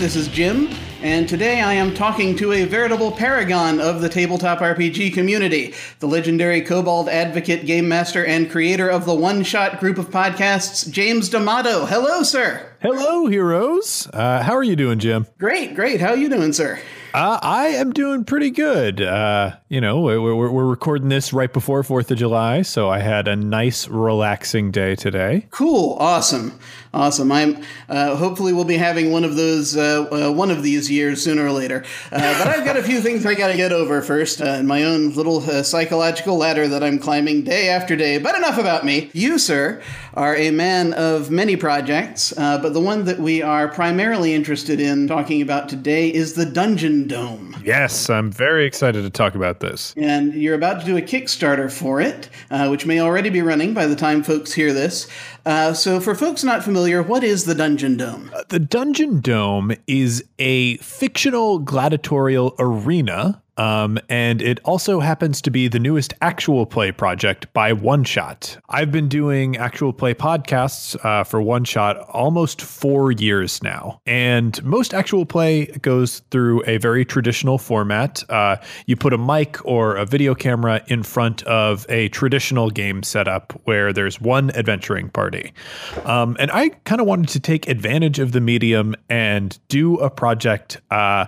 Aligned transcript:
This 0.00 0.16
is 0.16 0.28
Jim, 0.28 0.70
and 1.02 1.28
today 1.28 1.60
I 1.60 1.74
am 1.74 1.92
talking 1.92 2.34
to 2.36 2.52
a 2.52 2.64
veritable 2.64 3.12
paragon 3.12 3.82
of 3.82 4.00
the 4.00 4.08
tabletop 4.08 4.60
RPG 4.60 5.12
community, 5.12 5.74
the 5.98 6.08
legendary 6.08 6.62
Kobold 6.62 7.10
advocate, 7.10 7.66
game 7.66 7.86
master, 7.86 8.24
and 8.24 8.50
creator 8.50 8.88
of 8.88 9.04
the 9.04 9.14
One 9.14 9.42
Shot 9.42 9.78
group 9.78 9.98
of 9.98 10.08
podcasts, 10.08 10.90
James 10.90 11.28
D'Amato. 11.28 11.84
Hello, 11.84 12.22
sir. 12.22 12.69
Hello, 12.82 13.26
heroes. 13.26 14.08
Uh, 14.10 14.42
how 14.42 14.56
are 14.56 14.62
you 14.62 14.74
doing, 14.74 14.98
Jim? 15.00 15.26
Great, 15.36 15.74
great. 15.74 16.00
How 16.00 16.12
are 16.12 16.16
you 16.16 16.30
doing, 16.30 16.54
sir? 16.54 16.80
Uh, 17.12 17.38
I 17.42 17.66
am 17.68 17.92
doing 17.92 18.24
pretty 18.24 18.50
good. 18.50 19.02
Uh, 19.02 19.56
you 19.68 19.82
know, 19.82 20.00
we're, 20.00 20.18
we're, 20.18 20.50
we're, 20.50 20.64
recording 20.64 21.08
this 21.08 21.32
right 21.32 21.52
before 21.52 21.82
4th 21.82 22.10
of 22.10 22.16
July, 22.16 22.62
so 22.62 22.88
I 22.88 23.00
had 23.00 23.28
a 23.28 23.34
nice, 23.36 23.88
relaxing 23.88 24.70
day 24.70 24.94
today. 24.94 25.46
Cool. 25.50 25.96
Awesome. 25.98 26.58
Awesome. 26.94 27.30
I'm 27.30 27.62
uh, 27.88 28.16
hopefully 28.16 28.52
we'll 28.52 28.64
be 28.64 28.76
having 28.76 29.12
one 29.12 29.24
of 29.24 29.36
those 29.36 29.76
uh, 29.76 30.06
uh, 30.10 30.32
one 30.32 30.50
of 30.50 30.62
these 30.62 30.90
years 30.90 31.22
sooner 31.22 31.44
or 31.44 31.52
later. 31.52 31.84
Uh, 32.10 32.38
but 32.38 32.48
I've 32.48 32.64
got 32.64 32.76
a 32.76 32.82
few 32.82 33.00
things 33.00 33.24
I 33.26 33.34
got 33.34 33.48
to 33.48 33.56
get 33.56 33.72
over 33.72 34.02
first 34.02 34.40
in 34.40 34.66
my 34.66 34.84
own 34.84 35.14
little 35.14 35.40
psychological 35.40 36.36
ladder 36.36 36.66
that 36.66 36.82
I'm 36.82 36.98
climbing 36.98 37.42
day 37.44 37.68
after 37.68 37.94
day. 37.94 38.18
But 38.18 38.34
enough 38.34 38.58
about 38.58 38.84
me. 38.84 39.10
You, 39.12 39.38
sir, 39.38 39.80
are 40.14 40.36
a 40.36 40.50
man 40.50 40.92
of 40.94 41.30
many 41.30 41.56
projects, 41.56 42.32
but 42.36 42.70
the 42.70 42.80
one 42.80 43.04
that 43.04 43.18
we 43.18 43.42
are 43.42 43.68
primarily 43.68 44.34
interested 44.34 44.80
in 44.80 45.08
talking 45.08 45.42
about 45.42 45.68
today 45.68 46.12
is 46.12 46.34
the 46.34 46.46
Dungeon 46.46 47.06
Dome. 47.06 47.56
Yes, 47.64 48.08
I'm 48.10 48.30
very 48.30 48.64
excited 48.66 49.02
to 49.02 49.10
talk 49.10 49.34
about 49.34 49.60
this. 49.60 49.94
And 49.96 50.34
you're 50.34 50.54
about 50.54 50.80
to 50.80 50.86
do 50.86 50.96
a 50.96 51.02
Kickstarter 51.02 51.70
for 51.70 52.00
it, 52.00 52.28
uh, 52.50 52.68
which 52.68 52.86
may 52.86 53.00
already 53.00 53.30
be 53.30 53.42
running 53.42 53.74
by 53.74 53.86
the 53.86 53.96
time 53.96 54.22
folks 54.22 54.52
hear 54.52 54.72
this. 54.72 55.08
Uh, 55.46 55.72
so, 55.72 56.00
for 56.00 56.14
folks 56.14 56.44
not 56.44 56.62
familiar, 56.62 57.02
what 57.02 57.24
is 57.24 57.44
the 57.44 57.54
Dungeon 57.54 57.96
Dome? 57.96 58.30
Uh, 58.34 58.42
the 58.48 58.58
Dungeon 58.58 59.20
Dome 59.20 59.72
is 59.86 60.24
a 60.38 60.76
fictional 60.78 61.58
gladiatorial 61.58 62.54
arena 62.58 63.42
um, 63.60 63.98
and 64.08 64.40
it 64.40 64.58
also 64.64 65.00
happens 65.00 65.42
to 65.42 65.50
be 65.50 65.68
the 65.68 65.78
newest 65.78 66.14
actual 66.22 66.64
play 66.64 66.90
project 66.92 67.52
by 67.52 67.74
One 67.74 68.04
Shot. 68.04 68.56
I've 68.70 68.90
been 68.90 69.06
doing 69.06 69.58
actual 69.58 69.92
play 69.92 70.14
podcasts 70.14 70.96
uh, 71.04 71.24
for 71.24 71.42
One 71.42 71.64
Shot 71.64 71.98
almost 72.08 72.62
four 72.62 73.12
years 73.12 73.62
now. 73.62 74.00
And 74.06 74.64
most 74.64 74.94
actual 74.94 75.26
play 75.26 75.66
goes 75.66 76.20
through 76.30 76.62
a 76.66 76.78
very 76.78 77.04
traditional 77.04 77.58
format. 77.58 78.24
Uh, 78.30 78.56
you 78.86 78.96
put 78.96 79.12
a 79.12 79.18
mic 79.18 79.62
or 79.66 79.94
a 79.94 80.06
video 80.06 80.34
camera 80.34 80.82
in 80.86 81.02
front 81.02 81.42
of 81.42 81.84
a 81.90 82.08
traditional 82.08 82.70
game 82.70 83.02
setup 83.02 83.60
where 83.64 83.92
there's 83.92 84.18
one 84.22 84.50
adventuring 84.52 85.10
party. 85.10 85.52
Um, 86.06 86.34
and 86.40 86.50
I 86.50 86.70
kind 86.86 87.02
of 87.02 87.06
wanted 87.06 87.28
to 87.28 87.40
take 87.40 87.68
advantage 87.68 88.20
of 88.20 88.32
the 88.32 88.40
medium 88.40 88.96
and 89.10 89.58
do 89.68 89.96
a 89.96 90.08
project 90.08 90.80
uh, 90.90 91.26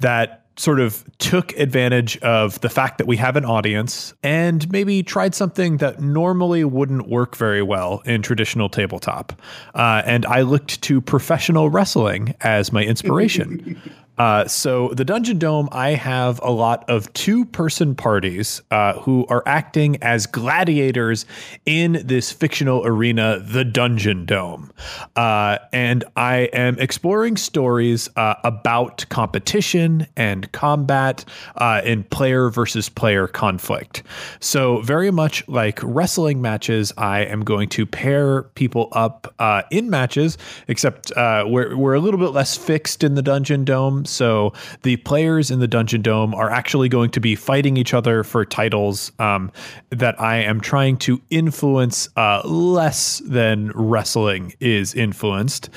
that 0.00 0.43
sort 0.56 0.80
of 0.80 1.04
took 1.18 1.52
advantage 1.58 2.16
of 2.18 2.60
the 2.60 2.68
fact 2.68 2.98
that 2.98 3.06
we 3.06 3.16
have 3.16 3.36
an 3.36 3.44
audience 3.44 4.14
and 4.22 4.70
maybe 4.70 5.02
tried 5.02 5.34
something 5.34 5.78
that 5.78 6.00
normally 6.00 6.64
wouldn't 6.64 7.08
work 7.08 7.36
very 7.36 7.62
well 7.62 8.02
in 8.04 8.22
traditional 8.22 8.68
tabletop. 8.68 9.32
Uh, 9.74 10.02
and 10.04 10.24
I 10.26 10.42
looked 10.42 10.80
to 10.82 11.00
professional 11.00 11.70
wrestling 11.70 12.34
as 12.40 12.72
my 12.72 12.84
inspiration. 12.84 13.80
Uh, 14.16 14.46
so 14.46 14.88
the 14.90 15.04
Dungeon 15.04 15.38
Dome, 15.38 15.68
I 15.72 15.90
have 15.90 16.40
a 16.42 16.50
lot 16.50 16.88
of 16.88 17.12
two-person 17.14 17.94
parties 17.96 18.62
uh, 18.70 18.94
who 19.00 19.26
are 19.28 19.42
acting 19.44 20.00
as 20.02 20.26
gladiators 20.26 21.26
in 21.66 22.00
this 22.04 22.30
fictional 22.30 22.86
arena, 22.86 23.40
the 23.40 23.64
Dungeon 23.64 24.24
Dome, 24.24 24.72
uh, 25.16 25.58
and 25.72 26.04
I 26.16 26.48
am 26.52 26.78
exploring 26.78 27.36
stories 27.36 28.08
uh, 28.16 28.34
about 28.44 29.04
competition 29.08 30.06
and 30.16 30.50
combat 30.52 31.24
uh, 31.56 31.82
in 31.84 32.04
player 32.04 32.50
versus 32.50 32.88
player 32.88 33.26
conflict. 33.26 34.04
So 34.38 34.80
very 34.82 35.10
much 35.10 35.46
like 35.48 35.80
wrestling 35.82 36.40
matches, 36.40 36.92
I 36.96 37.20
am 37.20 37.42
going 37.42 37.68
to 37.70 37.84
pair 37.84 38.42
people 38.42 38.88
up 38.92 39.34
uh, 39.40 39.62
in 39.70 39.90
matches, 39.90 40.38
except 40.68 41.12
we're 41.16 41.76
we're 41.76 41.94
a 41.94 42.00
little 42.00 42.20
bit 42.20 42.30
less 42.30 42.56
fixed 42.56 43.02
in 43.02 43.14
the 43.14 43.22
Dungeon 43.22 43.64
Dome. 43.64 44.03
So 44.06 44.52
the 44.82 44.96
players 44.98 45.50
in 45.50 45.60
the 45.60 45.68
Dungeon 45.68 46.02
Dome 46.02 46.34
are 46.34 46.50
actually 46.50 46.88
going 46.88 47.10
to 47.10 47.20
be 47.20 47.34
fighting 47.34 47.76
each 47.76 47.94
other 47.94 48.24
for 48.24 48.44
titles 48.44 49.12
um, 49.18 49.50
that 49.90 50.20
I 50.20 50.38
am 50.38 50.60
trying 50.60 50.96
to 50.98 51.20
influence 51.30 52.08
uh, 52.16 52.42
less 52.44 53.20
than 53.24 53.70
wrestling 53.74 54.54
is 54.60 54.94
influenced. 54.94 55.70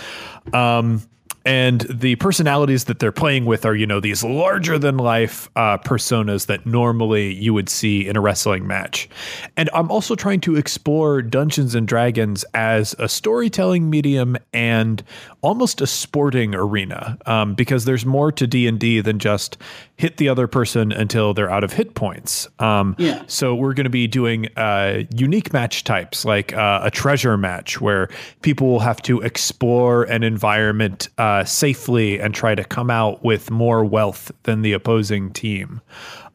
Um, 0.53 1.01
and 1.47 1.81
the 1.89 2.17
personalities 2.17 2.83
that 2.83 2.99
they're 2.99 3.13
playing 3.13 3.45
with 3.45 3.65
are 3.65 3.73
you 3.73 3.87
know 3.87 4.01
these 4.01 4.21
larger 4.21 4.77
than 4.77 4.97
life 4.97 5.49
uh, 5.55 5.77
personas 5.77 6.47
that 6.47 6.65
normally 6.65 7.33
you 7.33 7.53
would 7.53 7.69
see 7.69 8.05
in 8.05 8.17
a 8.17 8.21
wrestling 8.21 8.67
match 8.67 9.07
and 9.55 9.69
i'm 9.73 9.89
also 9.89 10.13
trying 10.13 10.41
to 10.41 10.57
explore 10.57 11.21
dungeons 11.21 11.73
and 11.73 11.87
dragons 11.87 12.43
as 12.53 12.93
a 12.99 13.07
storytelling 13.07 13.89
medium 13.89 14.35
and 14.51 15.03
almost 15.41 15.79
a 15.79 15.87
sporting 15.87 16.53
arena 16.53 17.17
um, 17.25 17.55
because 17.55 17.85
there's 17.85 18.05
more 18.05 18.31
to 18.31 18.45
d&d 18.45 18.99
than 18.99 19.17
just 19.17 19.57
hit 19.95 20.17
the 20.17 20.27
other 20.27 20.47
person 20.47 20.91
until 20.91 21.33
they're 21.33 21.49
out 21.49 21.63
of 21.63 21.71
hit 21.71 21.95
points 21.95 22.49
um, 22.59 22.93
yeah. 22.99 23.23
so 23.27 23.55
we're 23.55 23.73
going 23.73 23.85
to 23.85 23.89
be 23.89 24.05
doing 24.05 24.47
uh, 24.57 25.03
unique 25.15 25.53
match 25.53 25.85
types 25.85 26.25
like 26.25 26.51
uh, 26.53 26.81
a 26.83 26.91
treasure 26.91 27.37
match 27.37 27.79
where 27.79 28.09
people 28.41 28.67
will 28.67 28.79
have 28.79 29.01
to 29.01 29.21
explore 29.21 30.03
an 30.03 30.23
environment 30.23 31.07
uh, 31.17 31.36
uh, 31.37 31.43
safely 31.45 32.19
and 32.19 32.33
try 32.33 32.55
to 32.55 32.63
come 32.63 32.89
out 32.89 33.23
with 33.23 33.51
more 33.51 33.85
wealth 33.85 34.31
than 34.43 34.61
the 34.61 34.73
opposing 34.73 35.31
team. 35.31 35.81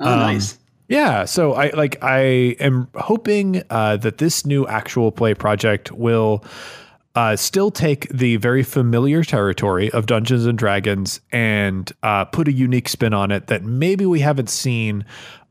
Oh, 0.01 0.13
um, 0.13 0.19
nice. 0.19 0.59
Yeah, 0.89 1.25
so 1.25 1.55
I 1.55 1.71
like 1.71 2.03
I 2.03 2.21
am 2.61 2.89
hoping 2.95 3.63
uh, 3.71 3.97
that 3.99 4.19
this 4.19 4.45
new 4.45 4.67
actual 4.67 5.11
play 5.11 5.35
project 5.35 5.91
will 5.91 6.45
uh, 7.15 7.37
still 7.37 7.71
take 7.71 8.09
the 8.11 8.37
very 8.37 8.63
familiar 8.63 9.25
territory 9.25 9.91
of 9.91 10.07
Dungeons 10.07 10.45
and 10.47 10.59
Dragons 10.59 11.21
and 11.31 11.91
uh, 12.03 12.27
put 12.27 12.47
a 12.49 12.53
unique 12.53 12.89
spin 12.89 13.15
on 13.15 13.31
it 13.31 13.47
that 13.47 13.65
maybe 13.65 14.07
we 14.07 14.21
haven't 14.21 14.51
seen 14.51 15.05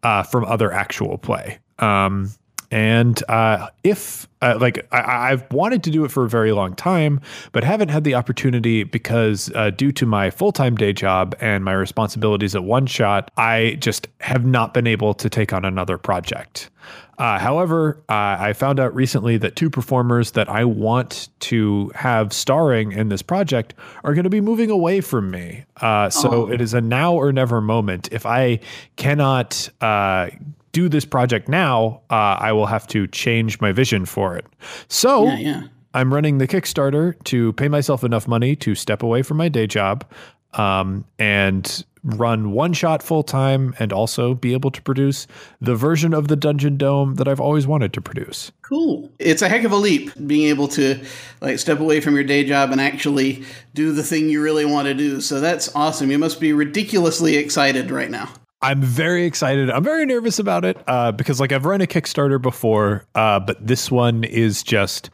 uh, 0.03 0.23
from 0.23 0.45
other 0.45 0.71
actual 0.71 1.17
play. 1.17 1.59
Um, 1.79 2.31
and 2.71 3.21
uh, 3.29 3.69
if 3.83 4.27
uh, 4.41 4.57
like 4.59 4.87
I, 4.91 5.29
have 5.29 5.51
wanted 5.51 5.83
to 5.83 5.91
do 5.91 6.05
it 6.05 6.11
for 6.11 6.23
a 6.23 6.29
very 6.29 6.51
long 6.51 6.73
time, 6.73 7.19
but 7.51 7.63
haven't 7.63 7.89
had 7.89 8.03
the 8.03 8.15
opportunity 8.15 8.83
because 8.83 9.51
uh, 9.53 9.69
due 9.69 9.91
to 9.91 10.05
my 10.05 10.29
full 10.29 10.51
time 10.51 10.75
day 10.75 10.93
job 10.93 11.35
and 11.41 11.63
my 11.63 11.73
responsibilities 11.73 12.55
at 12.55 12.63
One 12.63 12.87
Shot, 12.87 13.29
I 13.37 13.77
just 13.79 14.07
have 14.21 14.45
not 14.45 14.73
been 14.73 14.87
able 14.87 15.13
to 15.15 15.29
take 15.29 15.53
on 15.53 15.65
another 15.65 15.97
project. 15.97 16.69
Uh, 17.17 17.37
however, 17.37 18.01
uh, 18.09 18.37
I 18.39 18.53
found 18.53 18.79
out 18.79 18.95
recently 18.95 19.37
that 19.37 19.55
two 19.55 19.69
performers 19.69 20.31
that 20.31 20.49
I 20.49 20.65
want 20.65 21.29
to 21.41 21.91
have 21.93 22.33
starring 22.33 22.93
in 22.93 23.09
this 23.09 23.21
project 23.21 23.75
are 24.03 24.15
going 24.15 24.23
to 24.23 24.29
be 24.31 24.41
moving 24.41 24.71
away 24.71 25.01
from 25.01 25.29
me. 25.29 25.65
Uh, 25.79 26.09
so 26.09 26.47
oh. 26.47 26.51
it 26.51 26.61
is 26.61 26.73
a 26.73 26.81
now 26.81 27.13
or 27.13 27.31
never 27.31 27.61
moment. 27.61 28.09
If 28.11 28.25
I 28.25 28.59
cannot 28.95 29.69
uh, 29.81 30.31
do 30.71 30.89
this 30.89 31.05
project 31.05 31.47
now, 31.47 32.01
uh, 32.09 32.37
I 32.39 32.51
will 32.51 32.65
have 32.65 32.87
to 32.87 33.07
change 33.07 33.59
my 33.61 33.71
vision 33.71 34.05
for 34.05 34.37
it. 34.37 34.45
So 34.87 35.25
yeah, 35.25 35.37
yeah. 35.37 35.63
I'm 35.93 36.13
running 36.13 36.37
the 36.37 36.47
Kickstarter 36.47 37.21
to 37.25 37.53
pay 37.53 37.67
myself 37.67 38.03
enough 38.03 38.27
money 38.27 38.55
to 38.57 38.75
step 38.75 39.03
away 39.03 39.21
from 39.21 39.37
my 39.37 39.49
day 39.49 39.67
job 39.67 40.05
um, 40.53 41.05
and 41.19 41.83
run 42.03 42.51
one 42.51 42.73
shot 42.73 43.03
full 43.03 43.21
time 43.23 43.75
and 43.77 43.93
also 43.93 44.33
be 44.33 44.53
able 44.53 44.71
to 44.71 44.81
produce 44.81 45.27
the 45.59 45.75
version 45.75 46.13
of 46.13 46.29
the 46.29 46.35
Dungeon 46.35 46.75
Dome 46.77 47.15
that 47.15 47.27
I've 47.27 47.39
always 47.39 47.67
wanted 47.67 47.93
to 47.93 48.01
produce. 48.01 48.51
Cool. 48.63 49.11
It's 49.19 49.41
a 49.41 49.49
heck 49.49 49.63
of 49.63 49.71
a 49.71 49.75
leap 49.75 50.11
being 50.25 50.47
able 50.47 50.67
to 50.69 50.99
like 51.41 51.59
step 51.59 51.79
away 51.79 52.01
from 52.01 52.15
your 52.15 52.23
day 52.23 52.43
job 52.43 52.71
and 52.71 52.81
actually 52.81 53.43
do 53.73 53.91
the 53.91 54.03
thing 54.03 54.29
you 54.29 54.41
really 54.41 54.65
want 54.65 54.87
to 54.87 54.93
do. 54.93 55.21
So 55.21 55.39
that's 55.39 55.73
awesome. 55.75 56.09
You 56.09 56.17
must 56.17 56.39
be 56.39 56.53
ridiculously 56.53 57.35
excited 57.35 57.91
right 57.91 58.09
now. 58.09 58.29
I'm 58.61 58.81
very 58.81 59.25
excited. 59.25 59.69
I'm 59.69 59.83
very 59.83 60.05
nervous 60.05 60.37
about 60.37 60.65
it 60.65 60.77
uh, 60.87 61.11
because, 61.11 61.39
like, 61.39 61.51
I've 61.51 61.65
run 61.65 61.81
a 61.81 61.87
Kickstarter 61.87 62.41
before, 62.41 63.05
uh, 63.15 63.39
but 63.39 63.65
this 63.65 63.89
one 63.89 64.23
is 64.23 64.61
just 64.61 65.09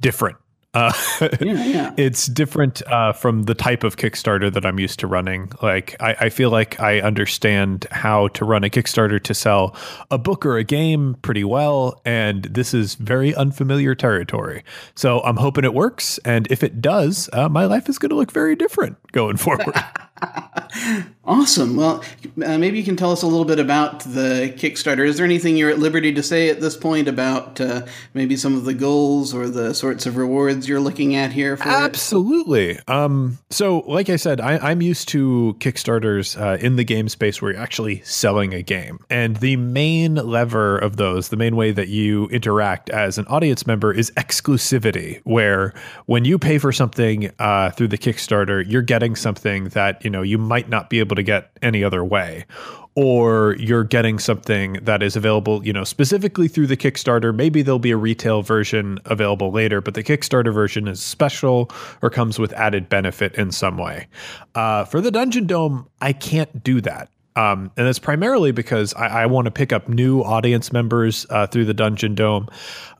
different. 0.00 0.38
Uh, 0.76 0.92
yeah, 1.40 1.64
yeah. 1.64 1.94
It's 1.96 2.26
different 2.26 2.86
uh, 2.86 3.14
from 3.14 3.44
the 3.44 3.54
type 3.54 3.82
of 3.82 3.96
Kickstarter 3.96 4.52
that 4.52 4.66
I'm 4.66 4.78
used 4.78 5.00
to 5.00 5.06
running. 5.06 5.50
Like, 5.62 5.96
I, 6.00 6.16
I, 6.20 6.28
feel 6.28 6.50
like 6.50 6.78
I 6.78 7.00
understand 7.00 7.86
how 7.90 8.28
to 8.28 8.44
run 8.44 8.62
a 8.62 8.68
Kickstarter 8.68 9.22
to 9.22 9.32
sell 9.32 9.74
a 10.10 10.18
book 10.18 10.44
or 10.44 10.58
a 10.58 10.64
game 10.64 11.16
pretty 11.22 11.44
well, 11.44 12.02
and 12.04 12.42
this 12.44 12.74
is 12.74 12.94
very 12.96 13.34
unfamiliar 13.34 13.94
territory. 13.94 14.64
So 14.94 15.20
I'm 15.20 15.38
hoping 15.38 15.64
it 15.64 15.72
works, 15.72 16.18
and 16.26 16.46
if 16.50 16.62
it 16.62 16.82
does, 16.82 17.30
uh, 17.32 17.48
my 17.48 17.64
life 17.64 17.88
is 17.88 17.98
going 17.98 18.10
to 18.10 18.16
look 18.16 18.30
very 18.30 18.54
different 18.54 18.98
going 19.12 19.36
forward. 19.38 19.74
Awesome. 21.26 21.74
Well, 21.74 22.04
uh, 22.44 22.56
maybe 22.56 22.78
you 22.78 22.84
can 22.84 22.94
tell 22.94 23.10
us 23.10 23.22
a 23.22 23.26
little 23.26 23.44
bit 23.44 23.58
about 23.58 24.00
the 24.00 24.54
Kickstarter. 24.56 25.04
Is 25.04 25.16
there 25.16 25.26
anything 25.26 25.56
you're 25.56 25.70
at 25.70 25.80
liberty 25.80 26.14
to 26.14 26.22
say 26.22 26.50
at 26.50 26.60
this 26.60 26.76
point 26.76 27.08
about 27.08 27.60
uh, 27.60 27.84
maybe 28.14 28.36
some 28.36 28.54
of 28.54 28.64
the 28.64 28.74
goals 28.74 29.34
or 29.34 29.48
the 29.48 29.74
sorts 29.74 30.06
of 30.06 30.16
rewards 30.16 30.68
you're 30.68 30.78
looking 30.78 31.16
at 31.16 31.32
here? 31.32 31.56
For 31.56 31.68
Absolutely. 31.68 32.78
Um, 32.86 33.38
so, 33.50 33.80
like 33.88 34.08
I 34.08 34.14
said, 34.14 34.40
I, 34.40 34.70
am 34.70 34.80
used 34.80 35.08
to 35.08 35.56
Kickstarters 35.58 36.40
uh, 36.40 36.58
in 36.64 36.76
the 36.76 36.84
game 36.84 37.08
space 37.08 37.42
where 37.42 37.52
you're 37.52 37.60
actually 37.60 38.02
selling 38.02 38.54
a 38.54 38.62
game. 38.62 39.00
And 39.10 39.36
the 39.36 39.56
main 39.56 40.14
lever 40.14 40.78
of 40.78 40.96
those, 40.96 41.30
the 41.30 41.36
main 41.36 41.56
way 41.56 41.72
that 41.72 41.88
you 41.88 42.28
interact 42.28 42.88
as 42.90 43.18
an 43.18 43.26
audience 43.26 43.66
member 43.66 43.92
is 43.92 44.12
exclusivity, 44.12 45.20
where 45.24 45.74
when 46.04 46.24
you 46.24 46.38
pay 46.38 46.58
for 46.58 46.70
something 46.70 47.32
uh, 47.40 47.70
through 47.70 47.88
the 47.88 47.98
Kickstarter, 47.98 48.64
you're 48.64 48.82
getting 48.82 49.16
something 49.16 49.70
that, 49.70 50.05
you 50.06 50.10
know, 50.10 50.22
you 50.22 50.38
might 50.38 50.68
not 50.68 50.88
be 50.88 51.00
able 51.00 51.16
to 51.16 51.22
get 51.24 51.50
any 51.62 51.82
other 51.82 52.04
way 52.04 52.46
or 52.94 53.56
you're 53.58 53.82
getting 53.82 54.20
something 54.20 54.74
that 54.82 55.02
is 55.02 55.16
available, 55.16 55.66
you 55.66 55.72
know, 55.72 55.82
specifically 55.82 56.46
through 56.46 56.68
the 56.68 56.76
Kickstarter. 56.76 57.34
Maybe 57.34 57.60
there'll 57.60 57.80
be 57.80 57.90
a 57.90 57.96
retail 57.96 58.42
version 58.42 59.00
available 59.04 59.50
later, 59.50 59.80
but 59.80 59.94
the 59.94 60.04
Kickstarter 60.04 60.54
version 60.54 60.86
is 60.86 61.02
special 61.02 61.72
or 62.02 62.08
comes 62.08 62.38
with 62.38 62.52
added 62.52 62.88
benefit 62.88 63.34
in 63.34 63.50
some 63.50 63.78
way. 63.78 64.06
Uh, 64.54 64.84
for 64.84 65.00
the 65.00 65.10
Dungeon 65.10 65.48
Dome, 65.48 65.88
I 66.00 66.12
can't 66.12 66.62
do 66.62 66.80
that. 66.82 67.10
Um, 67.36 67.70
and 67.76 67.86
that's 67.86 67.98
primarily 67.98 68.50
because 68.50 68.94
I, 68.94 69.22
I 69.22 69.26
want 69.26 69.44
to 69.44 69.50
pick 69.50 69.72
up 69.72 69.88
new 69.88 70.22
audience 70.22 70.72
members 70.72 71.26
uh, 71.30 71.46
through 71.46 71.66
the 71.66 71.74
Dungeon 71.74 72.14
Dome 72.14 72.48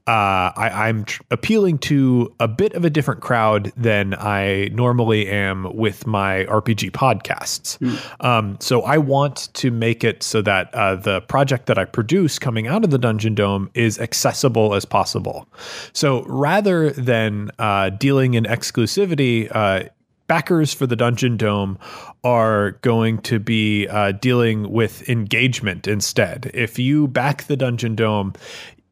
uh, 0.07 0.53
I, 0.55 0.89
am 0.89 1.05
tr- 1.05 1.23
appealing 1.33 1.79
to 1.79 2.33
a 2.39 2.47
bit 2.47 2.75
of 2.75 2.85
a 2.85 2.91
different 2.91 3.23
crowd 3.23 3.73
than 3.77 4.15
I 4.15 4.69
normally 4.73 5.27
am 5.27 5.75
with 5.75 6.07
my 6.07 6.45
RPG 6.45 6.93
podcasts. 6.93 7.77
Mm. 7.79 8.25
Um, 8.25 8.57
so 8.61 8.83
I 8.83 8.99
want 8.99 9.53
to 9.55 9.73
make 9.73 10.05
it 10.05 10.23
so 10.23 10.43
that 10.43 10.73
uh, 10.75 10.95
the 10.95 11.23
project 11.23 11.67
that 11.67 11.77
I 11.77 11.87
produce 11.87 12.39
coming 12.39 12.69
out 12.69 12.85
of 12.85 12.91
the 12.91 12.99
Dungeon 12.99 13.35
Dome 13.35 13.69
is 13.75 13.99
accessible 13.99 14.75
as 14.75 14.85
possible. 14.85 15.49
So 15.93 16.23
rather 16.27 16.91
than 16.91 17.51
uh, 17.59 17.91
dealing 17.91 18.35
in 18.35 18.45
exclusivity, 18.45 19.51
uh, 19.53 19.89
backers 20.27 20.73
for 20.75 20.87
the 20.87 20.97
Dungeon 20.97 21.37
Dome 21.37 21.79
are 22.25 22.73
going 22.83 23.19
to 23.19 23.39
be 23.39 23.87
uh, 23.89 24.13
dealing 24.13 24.71
with 24.71 25.09
engagement 25.09 25.87
instead. 25.87 26.51
If 26.55 26.79
you 26.79 27.09
back 27.09 27.45
the 27.45 27.57
Dungeon 27.57 27.95
Dome, 27.95 28.35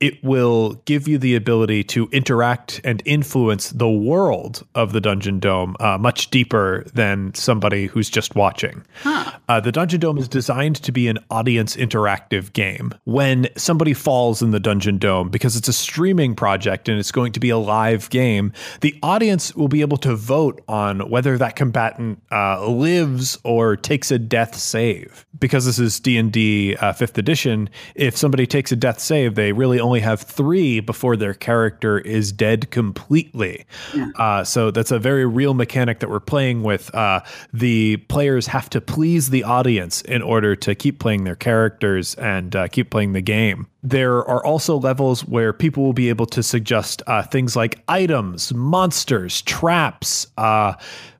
it 0.04 0.22
will 0.22 0.74
give 0.84 1.08
you 1.08 1.16
the 1.16 1.34
ability 1.34 1.82
to 1.82 2.06
interact 2.12 2.78
and 2.84 3.02
influence 3.06 3.70
the 3.70 3.88
world 3.88 4.62
of 4.74 4.92
the 4.92 5.00
Dungeon 5.00 5.40
Dome 5.40 5.76
uh, 5.80 5.96
much 5.96 6.28
deeper 6.28 6.84
than 6.92 7.32
somebody 7.32 7.86
who's 7.86 8.10
just 8.10 8.34
watching. 8.34 8.84
Huh. 9.02 9.32
Uh, 9.48 9.60
the 9.60 9.72
Dungeon 9.72 10.00
Dome 10.00 10.18
is 10.18 10.28
designed 10.28 10.76
to 10.82 10.92
be 10.92 11.08
an 11.08 11.18
audience 11.30 11.74
interactive 11.74 12.52
game. 12.52 12.92
When 13.04 13.48
somebody 13.56 13.94
falls 13.94 14.42
in 14.42 14.50
the 14.50 14.60
Dungeon 14.60 14.98
Dome, 14.98 15.30
because 15.30 15.56
it's 15.56 15.68
a 15.68 15.72
streaming 15.72 16.34
project 16.34 16.90
and 16.90 16.98
it's 16.98 17.12
going 17.12 17.32
to 17.32 17.40
be 17.40 17.48
a 17.48 17.56
live 17.56 18.10
game, 18.10 18.52
the 18.82 18.98
audience 19.02 19.54
will 19.54 19.68
be 19.68 19.80
able 19.80 19.96
to 19.98 20.14
vote 20.14 20.62
on 20.68 21.08
whether 21.08 21.38
that 21.38 21.56
combatant 21.56 22.22
uh, 22.30 22.68
lives 22.68 23.38
or 23.42 23.74
takes 23.74 24.10
a 24.10 24.18
death 24.18 24.54
save. 24.54 25.24
Because 25.38 25.64
this 25.64 25.78
is 25.78 25.98
D 25.98 26.18
and 26.18 26.30
D 26.30 26.76
uh, 26.76 26.92
Fifth 26.92 27.16
Edition, 27.16 27.70
if 27.94 28.18
somebody 28.18 28.46
takes 28.46 28.70
a 28.70 28.76
death 28.76 29.00
save, 29.00 29.34
they 29.34 29.52
really 29.52 29.80
only 29.80 29.93
only 29.94 30.02
have 30.02 30.22
three 30.22 30.80
before 30.80 31.16
their 31.16 31.34
character 31.34 32.00
is 32.00 32.32
dead 32.32 32.68
completely. 32.72 33.64
Yeah. 33.94 34.08
Uh, 34.16 34.42
so 34.42 34.72
that's 34.72 34.90
a 34.90 34.98
very 34.98 35.24
real 35.24 35.54
mechanic 35.54 36.00
that 36.00 36.10
we're 36.10 36.18
playing 36.18 36.64
with. 36.64 36.92
Uh, 36.92 37.20
the 37.52 37.98
players 38.08 38.48
have 38.48 38.68
to 38.70 38.80
please 38.80 39.30
the 39.30 39.44
audience 39.44 40.02
in 40.02 40.20
order 40.20 40.56
to 40.56 40.74
keep 40.74 40.98
playing 40.98 41.22
their 41.22 41.36
characters 41.36 42.16
and 42.16 42.56
uh, 42.56 42.66
keep 42.66 42.90
playing 42.90 43.12
the 43.12 43.20
game. 43.20 43.68
There 43.84 44.16
are 44.28 44.44
also 44.44 44.80
levels 44.80 45.24
where 45.24 45.52
people 45.52 45.84
will 45.84 45.92
be 45.92 46.08
able 46.08 46.26
to 46.26 46.42
suggest 46.42 47.00
uh, 47.06 47.22
things 47.22 47.54
like 47.54 47.80
items, 47.86 48.52
monsters, 48.52 49.42
traps 49.42 50.26
uh, 50.36 50.74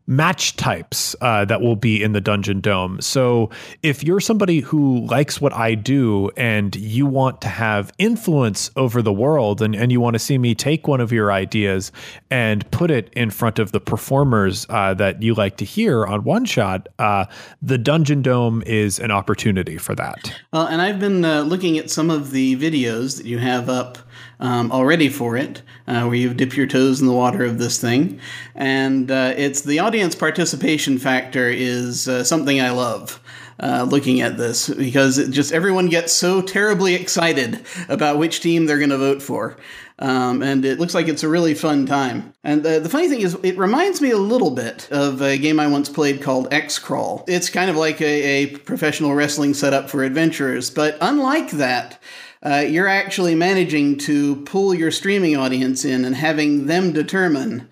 match 0.07 0.57
types 0.57 1.17
uh, 1.21 1.45
that 1.47 1.61
will 1.61 1.77
be 1.77 2.03
in 2.03 2.13
the 2.13 2.21
Dungeon 2.21 2.61
Dome. 2.61 3.01
So 3.01 3.51
if 3.83 4.05
you're 4.05 4.21
somebody 4.21 4.61
who 4.61 5.07
likes 5.07 5.41
what 5.41 5.53
I 5.53 5.75
do 5.75 6.31
and 6.37 6.77
you 6.77 7.07
want 7.07 7.41
to 7.43 7.49
have 7.49 7.93
influence 7.99 8.71
over 8.77 9.01
the 9.01 9.13
world 9.13 9.63
and, 9.63 9.75
and 9.75 9.91
you 9.91 10.01
want 10.01 10.15
to 10.15 10.19
see 10.19 10.37
me 10.37 10.55
take 10.55 10.87
one 10.87 11.01
of 11.01 11.11
your 11.11 11.33
ideas 11.33 11.91
and 12.31 12.71
put 12.71 12.91
it 12.91 13.11
in 13.15 13.31
front 13.31 13.59
of 13.59 13.73
the 13.73 13.81
performers 13.81 14.67
uh, 14.69 14.93
that 14.95 15.23
you 15.23 15.35
like 15.35 15.57
to 15.59 15.65
hear 15.65 16.05
on 16.05 16.25
One 16.25 16.45
Shot, 16.45 16.89
uh, 16.99 17.25
the 17.63 17.79
Dungeon 17.79 18.21
Dome 18.23 18.63
is 18.67 18.99
an 18.99 19.11
opportunity 19.11 19.79
for 19.79 19.95
that. 19.95 20.39
Well, 20.53 20.67
and 20.67 20.83
I've 20.83 21.01
been 21.01 21.25
uh, 21.25 21.43
looking 21.43 21.79
at 21.79 21.91
some 21.91 22.11
of 22.11 22.31
the 22.31 22.57
videos 22.57 23.17
that 23.17 23.27
you 23.27 23.39
have 23.39 23.69
up 23.69 23.99
um, 24.41 24.73
already 24.73 25.09
for 25.09 25.37
it, 25.37 25.63
uh, 25.87 26.05
where 26.05 26.15
you 26.15 26.35
dip 26.35 26.57
your 26.57 26.67
toes 26.67 27.01
in 27.01 27.07
the 27.07 27.13
water 27.13 27.45
of 27.45 27.59
this 27.59 27.81
thing, 27.81 28.21
and 28.55 29.11
uh, 29.11 29.33
it's 29.37 29.63
the 29.63 29.81
audience 29.95 30.17
participation 30.17 30.99
factor 30.99 31.49
is 31.49 32.09
uh, 32.09 32.25
something 32.25 32.61
I 32.61 32.71
love. 32.71 33.21
Uh, 33.61 33.87
looking 33.89 34.21
at 34.21 34.37
this 34.37 34.69
because 34.69 35.19
it 35.19 35.31
just 35.31 35.53
everyone 35.53 35.87
gets 35.89 36.13
so 36.13 36.43
terribly 36.43 36.97
excited 36.97 37.65
about 37.89 38.19
which 38.19 38.41
team 38.41 38.67
they're 38.67 38.79
going 38.79 38.91
to 38.91 38.99
vote 38.99 39.23
for. 39.23 39.57
Um, 40.01 40.43
and 40.43 40.65
it 40.65 40.81
looks 40.81 40.93
like 40.93 41.07
it's 41.07 41.23
a 41.23 41.29
really 41.29 41.55
fun 41.55 41.87
time. 41.87 42.35
And 42.43 42.65
the 42.65 42.89
funny 42.89 43.09
thing 43.09 43.21
is, 43.21 43.39
it 43.45 43.57
reminds 43.57 44.01
me 44.01 44.11
a 44.11 44.19
little 44.19 44.51
bit 44.51 44.91
of 44.91 45.23
a 45.23 45.39
game 45.39 45.61
I 45.61 45.69
once 45.69 45.89
played 45.89 46.21
called 46.21 46.51
Xcrawl. 46.51 47.23
It's 47.29 47.49
kind 47.49 47.71
of 47.71 47.77
like 47.77 48.01
a, 48.01 48.23
a 48.25 48.47
professional 48.59 49.15
wrestling 49.15 49.55
setup 49.55 49.89
for 49.89 50.03
adventurers, 50.03 50.69
but 50.71 50.99
unlike 51.01 51.53
that, 51.53 52.03
uh, 52.45 52.65
you're 52.69 52.89
actually 52.89 53.37
managing 53.37 53.97
to 53.99 54.37
pull 54.47 54.75
your 54.75 54.91
streaming 54.91 55.37
audience 55.37 55.85
in 55.85 56.05
and 56.05 56.17
having 56.17 56.67
them 56.67 56.93
determine 56.93 57.69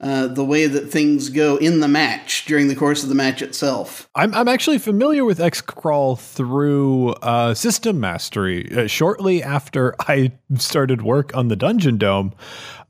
uh, 0.00 0.26
the 0.26 0.44
way 0.44 0.66
that 0.66 0.90
things 0.90 1.30
go 1.30 1.56
in 1.56 1.80
the 1.80 1.88
match 1.88 2.44
during 2.44 2.68
the 2.68 2.74
course 2.74 3.02
of 3.02 3.08
the 3.08 3.14
match 3.14 3.40
itself. 3.40 4.08
I'm, 4.14 4.34
I'm 4.34 4.48
actually 4.48 4.78
familiar 4.78 5.24
with 5.24 5.40
X 5.40 5.60
Crawl 5.60 6.16
through 6.16 7.10
uh, 7.22 7.54
System 7.54 7.98
Mastery. 7.98 8.70
Uh, 8.76 8.86
shortly 8.86 9.42
after 9.42 9.94
I 10.00 10.32
started 10.56 11.02
work 11.02 11.34
on 11.34 11.48
the 11.48 11.56
Dungeon 11.56 11.96
Dome, 11.96 12.34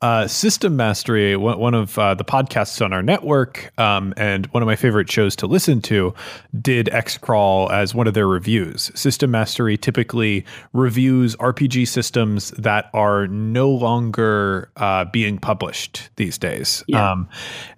uh, 0.02 0.26
System 0.26 0.76
Mastery, 0.76 1.36
one, 1.36 1.74
of 1.74 1.98
uh, 1.98 2.14
the 2.14 2.24
podcasts 2.24 2.84
on 2.84 2.92
our 2.92 3.02
network, 3.02 3.72
um, 3.78 4.12
and 4.16 4.46
one 4.48 4.62
of 4.62 4.66
my 4.66 4.76
favorite 4.76 5.10
shows 5.10 5.34
to 5.36 5.46
listen 5.46 5.80
to, 5.82 6.14
did 6.60 6.86
Xcrawl 6.86 7.70
as 7.72 7.94
one 7.94 8.06
of 8.06 8.14
their 8.14 8.28
reviews. 8.28 8.90
System 8.94 9.30
Mastery 9.30 9.76
typically 9.76 10.44
reviews 10.72 11.34
RPG 11.36 11.88
systems 11.88 12.50
that 12.52 12.90
are 12.92 13.26
no 13.28 13.70
longer 13.70 14.70
uh, 14.76 15.06
being 15.06 15.38
published 15.38 16.10
these 16.16 16.36
days. 16.36 16.84
Yeah. 16.86 17.12
Um, 17.12 17.28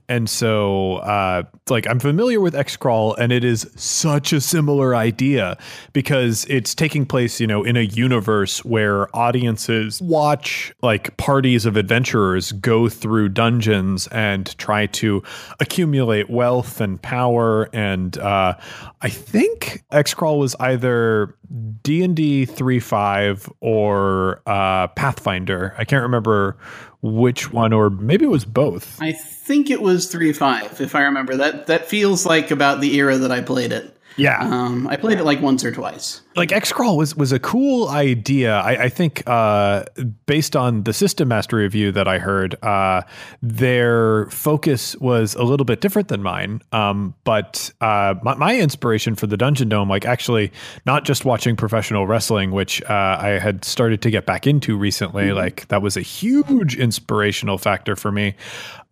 and 0.08 0.28
so, 0.28 0.96
uh, 0.96 1.42
like, 1.68 1.86
I'm 1.86 1.98
familiar 1.98 2.40
with 2.40 2.54
Xcrawl, 2.54 3.16
and 3.18 3.30
it 3.30 3.44
is 3.44 3.70
such 3.76 4.32
a 4.32 4.40
similar 4.40 4.94
idea 4.94 5.58
because 5.92 6.46
it's 6.48 6.74
taking 6.74 7.04
place, 7.04 7.40
you 7.40 7.46
know, 7.46 7.62
in 7.62 7.76
a 7.76 7.82
universe 7.82 8.64
where 8.64 9.14
audiences 9.14 10.00
watch 10.00 10.72
like 10.82 11.16
parties 11.16 11.66
of 11.66 11.76
adventurers 11.76 12.52
go 12.52 12.88
through 12.88 13.28
dungeons 13.28 14.06
and 14.08 14.56
try 14.58 14.86
to 14.86 15.22
accumulate 15.60 16.30
wealth 16.30 16.80
and 16.80 17.00
power. 17.02 17.68
And 17.74 18.16
uh, 18.18 18.54
I 19.02 19.08
think 19.08 19.84
Xcrawl 19.92 20.38
was 20.38 20.56
either 20.60 21.36
D 21.82 22.02
and 22.02 22.16
D 22.16 22.44
three 22.44 22.80
five 22.80 23.50
or 23.60 24.42
uh, 24.46 24.88
Pathfinder. 24.88 25.74
I 25.78 25.84
can't 25.84 26.02
remember 26.02 26.56
which 27.02 27.52
one, 27.52 27.72
or 27.72 27.90
maybe 27.90 28.24
it 28.24 28.30
was 28.30 28.44
both. 28.44 29.00
I 29.00 29.12
think 29.12 29.70
it 29.70 29.80
was 29.80 30.06
three 30.08 30.32
five, 30.32 30.80
if 30.80 30.94
I 30.94 31.02
remember. 31.02 31.36
That 31.36 31.66
that 31.66 31.88
feels 31.88 32.26
like 32.26 32.50
about 32.50 32.80
the 32.80 32.94
era 32.96 33.18
that 33.18 33.30
I 33.30 33.40
played 33.40 33.72
it. 33.72 33.96
Yeah, 34.18 34.40
um, 34.40 34.88
I 34.88 34.96
played 34.96 35.18
it 35.18 35.24
like 35.24 35.40
once 35.40 35.64
or 35.64 35.70
twice. 35.70 36.22
Like 36.34 36.48
Xcrawl 36.50 36.96
was 36.96 37.14
was 37.16 37.30
a 37.30 37.38
cool 37.38 37.88
idea. 37.88 38.58
I, 38.58 38.84
I 38.84 38.88
think 38.88 39.22
uh, 39.26 39.84
based 40.26 40.56
on 40.56 40.82
the 40.82 40.92
System 40.92 41.28
Master 41.28 41.56
review 41.56 41.92
that 41.92 42.08
I 42.08 42.18
heard, 42.18 42.56
uh, 42.64 43.02
their 43.42 44.26
focus 44.26 44.96
was 44.96 45.36
a 45.36 45.44
little 45.44 45.64
bit 45.64 45.80
different 45.80 46.08
than 46.08 46.22
mine. 46.22 46.62
Um, 46.72 47.14
but 47.22 47.72
uh, 47.80 48.16
my, 48.22 48.34
my, 48.34 48.58
inspiration 48.58 49.14
for 49.14 49.28
the 49.28 49.36
Dungeon 49.36 49.68
Dome, 49.68 49.88
like 49.88 50.04
actually 50.04 50.50
not 50.84 51.04
just 51.04 51.24
watching 51.24 51.54
professional 51.54 52.06
wrestling, 52.06 52.50
which 52.50 52.82
uh, 52.82 53.18
I 53.20 53.38
had 53.38 53.64
started 53.64 54.02
to 54.02 54.10
get 54.10 54.26
back 54.26 54.46
into 54.46 54.76
recently, 54.76 55.26
mm-hmm. 55.26 55.36
like 55.36 55.68
that 55.68 55.80
was 55.80 55.96
a 55.96 56.02
huge 56.02 56.76
inspirational 56.76 57.56
factor 57.56 57.94
for 57.94 58.10
me. 58.10 58.34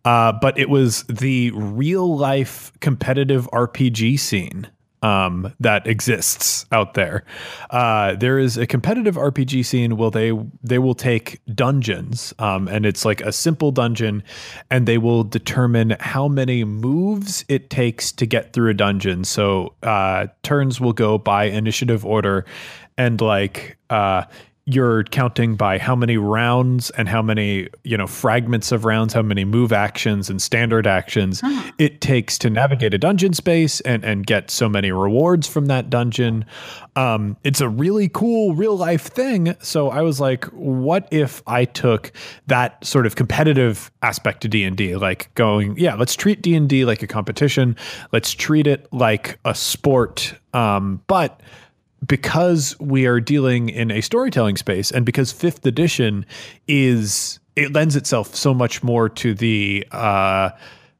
Uh, 0.05 0.31
but 0.31 0.57
it 0.57 0.69
was 0.69 1.03
the 1.03 1.51
real 1.51 2.15
life 2.15 2.71
competitive 2.79 3.49
RPG 3.51 4.17
scene 4.19 4.67
um, 5.01 5.53
that 5.59 5.85
exists 5.85 6.65
out 6.71 6.93
there. 6.93 7.23
Uh, 7.69 8.15
there 8.15 8.39
is 8.39 8.57
a 8.57 8.65
competitive 8.65 9.15
RPG 9.15 9.65
scene 9.65 9.97
where 9.97 10.11
they 10.11 10.31
they 10.63 10.79
will 10.79 10.95
take 10.95 11.39
dungeons, 11.53 12.33
um, 12.39 12.67
and 12.67 12.85
it's 12.85 13.05
like 13.05 13.21
a 13.21 13.31
simple 13.31 13.71
dungeon, 13.71 14.23
and 14.71 14.87
they 14.87 14.97
will 14.97 15.23
determine 15.23 15.95
how 15.99 16.27
many 16.27 16.63
moves 16.63 17.45
it 17.47 17.69
takes 17.69 18.11
to 18.13 18.25
get 18.25 18.53
through 18.53 18.71
a 18.71 18.73
dungeon. 18.73 19.23
So 19.23 19.73
uh, 19.83 20.27
turns 20.43 20.81
will 20.81 20.93
go 20.93 21.17
by 21.17 21.45
initiative 21.45 22.05
order, 22.05 22.45
and 22.97 23.21
like 23.21 23.77
uh, 23.89 24.23
you're 24.69 25.05
counting 25.05 25.55
by 25.55 25.77
how 25.77 25.95
many 25.95 26.17
rounds 26.17 26.89
and 26.91 27.07
how 27.07 27.21
many 27.21 27.69
you 27.83 27.97
know 27.97 28.05
fragments 28.05 28.73
of 28.73 28.83
rounds 28.83 29.13
how 29.13 29.21
many 29.21 29.45
move 29.45 29.71
actions 29.71 30.29
and 30.29 30.41
standard 30.41 30.85
actions 30.85 31.39
huh. 31.39 31.71
it 31.77 32.01
takes 32.01 32.37
to 32.37 32.49
navigate 32.49 32.93
a 32.93 32.97
dungeon 32.97 33.33
space 33.33 33.79
and 33.81 34.03
and 34.03 34.25
get 34.25 34.51
so 34.51 34.67
many 34.67 34.91
rewards 34.91 35.47
from 35.47 35.67
that 35.67 35.89
dungeon. 35.89 36.45
Um, 36.95 37.37
it's 37.43 37.61
a 37.61 37.69
really 37.69 38.09
cool 38.09 38.55
real 38.55 38.75
life 38.75 39.03
thing. 39.03 39.55
So 39.59 39.89
i 39.89 40.01
was 40.01 40.19
like 40.19 40.45
what 40.45 41.07
if 41.11 41.41
i 41.47 41.63
took 41.63 42.11
that 42.47 42.83
sort 42.85 43.05
of 43.05 43.15
competitive 43.15 43.89
aspect 44.01 44.41
to 44.41 44.47
d&d 44.47 44.95
like 44.97 45.33
going 45.35 45.77
yeah 45.77 45.95
let's 45.95 46.15
treat 46.15 46.41
d&d 46.41 46.85
like 46.85 47.01
a 47.01 47.07
competition. 47.07 47.75
Let's 48.11 48.31
treat 48.31 48.67
it 48.67 48.87
like 48.91 49.39
a 49.45 49.55
sport. 49.55 50.33
Um, 50.53 51.01
but 51.07 51.41
because 52.05 52.75
we 52.79 53.05
are 53.05 53.19
dealing 53.19 53.69
in 53.69 53.91
a 53.91 54.01
storytelling 54.01 54.57
space 54.57 54.91
and 54.91 55.05
because 55.05 55.31
fifth 55.31 55.65
edition 55.65 56.25
is 56.67 57.39
it 57.55 57.73
lends 57.73 57.95
itself 57.95 58.35
so 58.35 58.53
much 58.53 58.83
more 58.83 59.09
to 59.09 59.33
the 59.33 59.85
uh, 59.91 60.49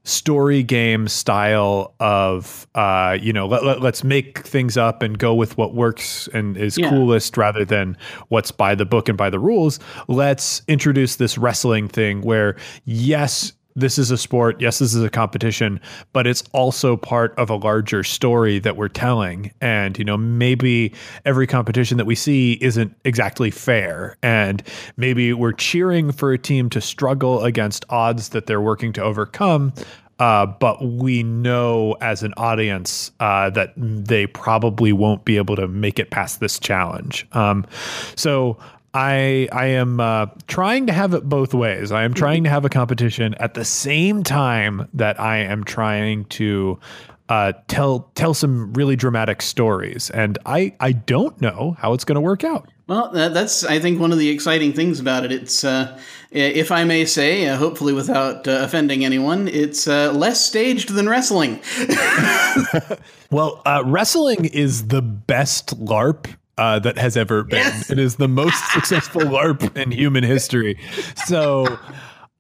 story 0.04 0.64
game 0.64 1.08
style 1.08 1.94
of 2.00 2.66
uh, 2.76 3.18
you 3.22 3.34
know 3.34 3.46
let, 3.46 3.64
let, 3.64 3.84
us 3.84 4.04
make 4.04 4.40
things 4.40 4.78
up 4.78 5.04
and 5.04 5.20
go 5.20 5.36
with 5.36 5.58
what 5.58 5.76
works 5.76 6.28
and 6.34 6.56
is 6.56 6.78
yeah. 6.78 6.90
coolest 6.90 7.36
rather 7.38 7.66
than 7.66 7.98
what's 8.30 8.50
by 8.50 8.74
the 8.74 8.86
book 8.86 9.10
and 9.10 9.18
by 9.18 9.30
the 9.30 9.40
rules 9.40 9.80
let's 10.08 10.62
introduce 10.68 11.18
this 11.18 11.38
wrestling 11.38 11.88
thing 11.90 12.22
where 12.22 12.56
yes 12.86 13.52
this 13.78 14.00
is 14.00 14.12
a 14.12 14.18
sport, 14.18 14.60
yes, 14.60 14.80
this 14.80 14.94
is 14.94 15.04
a 15.04 15.10
competition, 15.10 15.80
but 16.12 16.26
it's 16.26 16.44
also 16.52 16.98
part 16.98 17.34
of 17.38 17.50
a 17.50 17.56
larger 17.56 18.04
story 18.04 18.58
that 18.60 18.76
we're 18.76 18.88
telling. 18.90 19.52
And, 19.62 19.98
you 19.98 20.04
know, 20.04 20.18
maybe 20.18 20.92
every 21.26 21.46
competition 21.46 21.98
that 21.98 22.06
we 22.06 22.16
see 22.16 22.58
isn't 22.60 22.94
exactly 23.06 23.52
fair. 23.52 24.18
And 24.24 24.64
maybe 24.98 25.32
we're 25.32 25.54
cheering 25.54 26.12
for 26.12 26.34
a 26.34 26.40
team 26.40 26.70
to 26.72 26.82
struggle 26.82 27.44
against 27.44 27.86
odds 27.90 28.30
that 28.30 28.48
they're 28.48 28.60
working 28.60 28.92
to 28.94 29.04
overcome. 29.04 29.74
Uh, 30.20 30.48
but 30.48 30.84
we 30.84 31.22
know 31.22 31.96
as 32.02 32.24
an 32.24 32.34
audience 32.38 33.12
uh, 33.20 33.52
that 33.52 33.72
they 33.78 34.26
probably 34.26 34.92
won't 34.92 35.24
be 35.26 35.38
able 35.38 35.56
to 35.56 35.68
make 35.68 36.00
it 36.00 36.10
past 36.10 36.40
this 36.40 36.58
challenge. 36.58 37.28
Um, 37.34 37.64
so 38.16 38.58
I 38.98 39.48
I 39.52 39.68
am 39.68 40.00
uh, 40.00 40.26
trying 40.48 40.88
to 40.88 40.94
have 40.94 41.14
it 41.14 41.30
both 41.30 41.54
ways. 41.54 41.92
I 41.92 42.04
am 42.04 42.16
trying 42.16 42.44
to 42.46 42.50
have 42.50 42.66
a 42.66 42.70
competition 42.70 43.36
at 43.36 43.54
the 43.54 43.64
same 43.64 44.24
time 44.24 44.90
that 44.96 45.20
I 45.20 45.38
am 45.38 45.64
trying 45.64 46.26
to 46.26 46.80
uh, 47.30 47.54
tell 47.68 48.10
tell 48.16 48.34
some 48.34 48.74
really 48.74 48.96
dramatic 48.96 49.44
stories, 49.44 50.10
and 50.10 50.40
I 50.48 50.74
I 50.80 50.94
don't 50.94 51.40
know 51.40 51.76
how 51.78 51.94
it's 51.94 52.06
going 52.06 52.16
to 52.16 52.22
work 52.22 52.44
out. 52.44 52.72
Well, 52.88 53.12
that, 53.12 53.36
that's 53.36 53.64
I 53.64 53.80
think 53.80 54.00
one 54.00 54.12
of 54.12 54.18
the 54.18 54.30
exciting 54.30 54.74
things 54.74 55.00
about 55.00 55.26
it. 55.26 55.32
It's 55.32 55.64
uh, 55.64 56.00
if 56.32 56.72
I 56.72 56.84
may 56.84 57.06
say, 57.06 57.48
uh, 57.48 57.56
hopefully 57.56 57.94
without 57.94 58.48
uh, 58.48 58.62
offending 58.64 59.06
anyone, 59.06 59.48
it's 59.48 59.88
uh, 59.88 60.12
less 60.12 60.44
staged 60.44 60.90
than 60.90 61.08
wrestling. 61.08 61.62
well, 63.30 63.62
uh, 63.64 63.84
wrestling 63.86 64.46
is 64.46 64.88
the 64.88 65.04
best 65.04 65.80
LARP 65.80 66.36
uh, 66.58 66.80
that 66.80 66.98
has 66.98 67.16
ever 67.16 67.44
been. 67.44 67.60
Yes. 67.60 67.90
It 67.90 68.00
is 68.00 68.16
the 68.16 68.28
most 68.28 68.64
successful 68.72 69.22
LARP 69.22 69.76
in 69.78 69.92
human 69.92 70.24
history. 70.24 70.80
So 71.26 71.78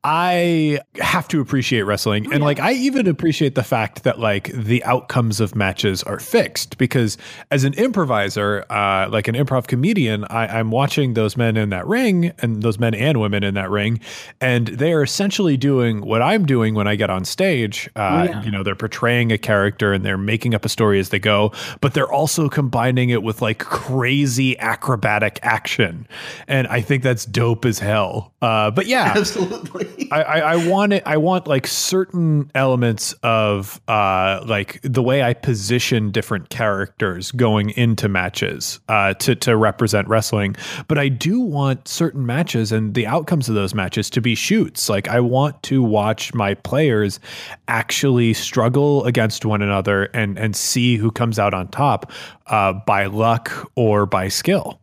I 0.04 0.80
have 0.96 1.28
to 1.30 1.42
appreciate 1.42 1.82
wrestling. 1.82 2.32
And 2.32 2.44
like 2.44 2.60
I 2.60 2.74
even 2.74 3.08
appreciate 3.08 3.56
the 3.56 3.64
fact 3.64 4.04
that 4.04 4.20
like 4.20 4.52
the 4.54 4.84
outcomes 4.84 5.40
of 5.40 5.56
matches 5.56 6.04
are 6.04 6.20
fixed 6.20 6.78
because 6.78 7.18
as 7.52 7.64
an 7.64 7.74
improviser, 7.74 8.64
uh, 8.70 9.10
like 9.10 9.28
an 9.28 9.36
improv 9.36 9.68
comedian, 9.68 10.24
I, 10.26 10.60
I'm 10.60 10.72
watching 10.72 11.14
those 11.14 11.36
men 11.36 11.58
in 11.58 11.70
that 11.70 11.86
ring 11.88 12.32
and 12.40 12.62
those 12.62 12.80
men 12.80 12.94
and 12.94 13.20
women 13.20 13.44
in 13.44 13.56
that 13.56 13.70
ring, 13.70 14.00
and 14.40 14.68
they 14.68 14.94
are 14.94 15.04
essentially 15.04 15.58
doing 15.58 16.02
what 16.02 16.22
I'm 16.22 16.46
doing 16.46 16.76
when 16.76 16.88
I 16.88 16.96
get 16.96 17.10
on 17.10 17.26
stage. 17.26 17.90
Uh, 17.96 18.00
oh, 18.00 18.32
yeah. 18.32 18.44
You 18.44 18.52
know, 18.52 18.64
they're 18.64 18.76
portraying 18.76 19.32
a 19.32 19.38
character 19.38 19.94
and 19.94 20.06
they're 20.06 20.18
making 20.18 20.54
up 20.54 20.64
a 20.64 20.70
story 20.70 21.00
as 21.00 21.10
they 21.10 21.20
go, 21.20 21.52
but 21.82 21.94
they're 21.94 22.12
also 22.12 22.50
combining 22.50 23.10
it 23.10 23.24
with 23.24 23.42
like 23.42 23.60
crazy 23.60 24.58
acrobatic 24.60 25.40
action. 25.42 26.08
And 26.48 26.68
I 26.68 26.82
think 26.82 27.04
that's 27.04 27.26
dope 27.26 27.66
as 27.66 27.80
hell. 27.80 28.34
Uh, 28.42 28.72
but 28.72 28.86
yeah, 28.86 29.14
absolutely. 29.18 29.87
I, 30.12 30.22
I, 30.22 30.68
want 30.68 30.94
it. 30.94 31.04
I 31.06 31.18
want 31.18 31.48
like 31.48 31.68
certain 31.68 32.52
elements 32.56 33.14
of 33.24 33.82
uh, 33.88 34.44
like 34.46 34.80
the 34.84 35.02
way 35.02 35.24
I 35.24 35.34
position 35.34 36.12
different 36.12 36.50
characters 36.50 37.32
going 37.32 37.72
into 37.72 38.08
matches 38.08 38.80
uh, 38.88 39.14
to 39.16 39.36
to 39.36 39.58
represent 39.58 40.08
wrestling. 40.08 40.56
But 40.88 40.98
I 40.98 41.10
do 41.10 41.40
want 41.40 41.88
certain 41.88 42.26
matches 42.26 42.72
and 42.72 42.94
the 42.94 43.08
outcomes 43.08 43.50
of 43.50 43.56
those 43.56 43.74
matches 43.74 44.10
to 44.12 44.22
be 44.22 44.36
shoots. 44.36 44.90
Like 44.90 45.08
I 45.08 45.20
want 45.20 45.62
to 45.64 45.84
watch 45.84 46.34
my 46.34 46.54
players 46.54 47.20
actually 47.68 48.34
struggle 48.34 49.04
against 49.06 49.46
one 49.46 49.62
another 49.62 50.06
and 50.14 50.38
and 50.38 50.56
see 50.56 50.98
who 50.98 51.12
comes 51.12 51.38
out 51.40 51.54
on 51.54 51.68
top 51.68 52.12
uh, 52.48 52.74
by 52.74 53.06
luck 53.06 53.72
or 53.76 54.06
by 54.06 54.28
skill. 54.28 54.80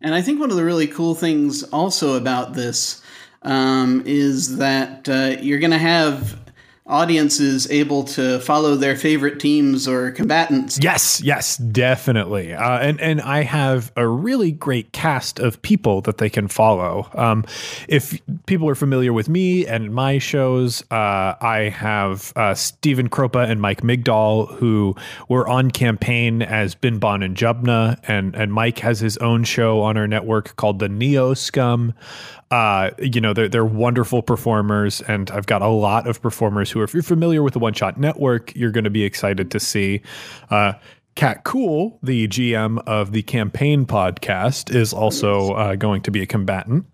And 0.00 0.14
I 0.14 0.22
think 0.22 0.40
one 0.40 0.50
of 0.50 0.56
the 0.56 0.64
really 0.64 0.88
cool 0.88 1.14
things 1.14 1.62
also 1.64 2.14
about 2.14 2.54
this 2.54 3.01
um, 3.42 4.02
is 4.06 4.58
that 4.58 5.08
uh, 5.08 5.36
you're 5.40 5.58
going 5.58 5.72
to 5.72 5.78
have 5.78 6.38
audiences 6.86 7.70
able 7.70 8.02
to 8.02 8.40
follow 8.40 8.74
their 8.74 8.96
favorite 8.96 9.38
teams 9.38 9.86
or 9.86 10.10
combatants. 10.10 10.78
Yes, 10.82 11.20
yes, 11.22 11.56
definitely. 11.56 12.52
Uh, 12.52 12.78
and 12.78 13.00
and 13.00 13.20
I 13.20 13.42
have 13.42 13.92
a 13.96 14.06
really 14.06 14.50
great 14.50 14.92
cast 14.92 15.38
of 15.38 15.62
people 15.62 16.00
that 16.02 16.18
they 16.18 16.28
can 16.28 16.48
follow. 16.48 17.08
Um, 17.14 17.44
if 17.88 18.20
people 18.46 18.68
are 18.68 18.74
familiar 18.74 19.12
with 19.12 19.28
me 19.28 19.66
and 19.66 19.94
my 19.94 20.18
shows, 20.18 20.82
uh, 20.90 21.34
I 21.40 21.72
have 21.74 22.32
uh, 22.34 22.54
Stephen 22.54 23.08
Kropa 23.08 23.48
and 23.48 23.60
Mike 23.60 23.82
Migdal 23.82 24.52
who 24.56 24.96
were 25.28 25.48
on 25.48 25.70
campaign 25.70 26.42
as 26.42 26.74
Bin 26.74 26.98
Bon 26.98 27.22
and 27.22 27.36
Jubna, 27.36 27.98
and 28.08 28.34
and 28.34 28.52
Mike 28.52 28.80
has 28.80 28.98
his 28.98 29.16
own 29.18 29.44
show 29.44 29.80
on 29.80 29.96
our 29.96 30.08
network 30.08 30.56
called 30.56 30.80
the 30.80 30.88
Neoscum 30.88 31.94
uh, 32.52 32.90
you 32.98 33.18
know, 33.18 33.32
they're, 33.32 33.48
they're 33.48 33.64
wonderful 33.64 34.20
performers. 34.20 35.00
And 35.00 35.30
I've 35.30 35.46
got 35.46 35.62
a 35.62 35.68
lot 35.68 36.06
of 36.06 36.20
performers 36.20 36.70
who, 36.70 36.82
if 36.82 36.92
you're 36.92 37.02
familiar 37.02 37.42
with 37.42 37.54
the 37.54 37.58
One 37.58 37.72
Shot 37.72 37.98
Network, 37.98 38.54
you're 38.54 38.70
going 38.70 38.84
to 38.84 38.90
be 38.90 39.04
excited 39.04 39.50
to 39.52 39.58
see. 39.58 40.02
Uh, 40.50 40.74
Kat 41.14 41.44
Kuhl, 41.44 41.98
the 42.02 42.28
GM 42.28 42.82
of 42.86 43.12
the 43.12 43.22
campaign 43.22 43.86
podcast, 43.86 44.74
is 44.74 44.92
also 44.92 45.52
uh, 45.52 45.76
going 45.76 46.02
to 46.02 46.10
be 46.10 46.20
a 46.20 46.26
combatant. 46.26 46.84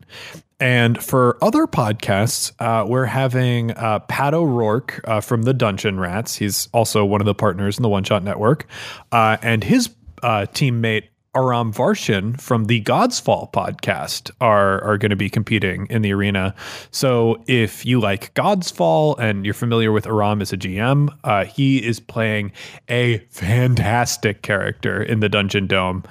And 0.61 1.03
for 1.03 1.37
other 1.43 1.67
podcasts, 1.67 2.53
uh, 2.61 2.87
we're 2.87 3.07
having 3.07 3.73
uh, 3.73 3.99
Pat 4.01 4.35
O'Rourke 4.35 5.01
uh, 5.05 5.21
from 5.21 5.43
the 5.43 5.55
Dungeon 5.55 5.99
Rats. 5.99 6.37
He's 6.37 6.69
also 6.73 7.05
one 7.05 7.21
of 7.21 7.27
the 7.27 7.35
partners 7.35 7.79
in 7.79 7.83
the 7.83 7.89
One 7.89 8.05
Shot 8.05 8.23
Network. 8.23 8.67
Uh, 9.11 9.39
and 9.43 9.65
his 9.65 9.91
uh, 10.23 10.47
teammate 10.53 11.09
Aram 11.35 11.73
Vartian 11.73 12.41
from 12.41 12.65
the 12.65 12.83
Godsfall 12.83 13.53
podcast 13.53 14.31
are 14.41 14.83
are 14.83 14.99
going 14.99 15.11
to 15.11 15.17
be 15.17 15.29
competing 15.29 15.87
in 15.91 16.03
the 16.03 16.13
arena. 16.13 16.55
So 16.91 17.43
if 17.47 17.85
you 17.85 18.01
like 18.01 18.33
Godsfall 18.35 19.19
and 19.19 19.45
you're 19.45 19.55
familiar 19.55 19.93
with 19.93 20.07
Aram 20.07 20.41
as 20.41 20.53
a 20.53 20.57
GM, 20.57 21.09
uh, 21.25 21.45
he 21.45 21.85
is 21.85 22.01
playing 22.01 22.53
a 22.89 23.19
fantastic 23.31 24.43
character 24.43 25.03
in 25.03 25.21
the 25.21 25.29
Dungeon 25.29 25.67
Dome. 25.67 26.03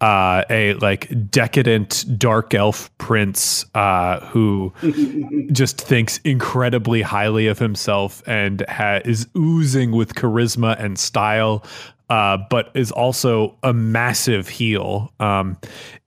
Uh, 0.00 0.42
a 0.50 0.74
like 0.74 1.30
decadent 1.30 2.04
dark 2.18 2.54
elf 2.54 2.90
prince 2.98 3.64
uh, 3.76 4.18
who 4.26 4.72
just 5.52 5.80
thinks 5.80 6.18
incredibly 6.24 7.02
highly 7.02 7.46
of 7.46 7.60
himself 7.60 8.20
and 8.26 8.64
ha- 8.68 9.00
is 9.04 9.28
oozing 9.36 9.92
with 9.92 10.14
charisma 10.14 10.76
and 10.82 10.98
style 10.98 11.64
uh, 12.12 12.36
but 12.50 12.70
is 12.74 12.92
also 12.92 13.56
a 13.62 13.72
massive 13.72 14.46
heel. 14.46 15.10
Um, 15.18 15.56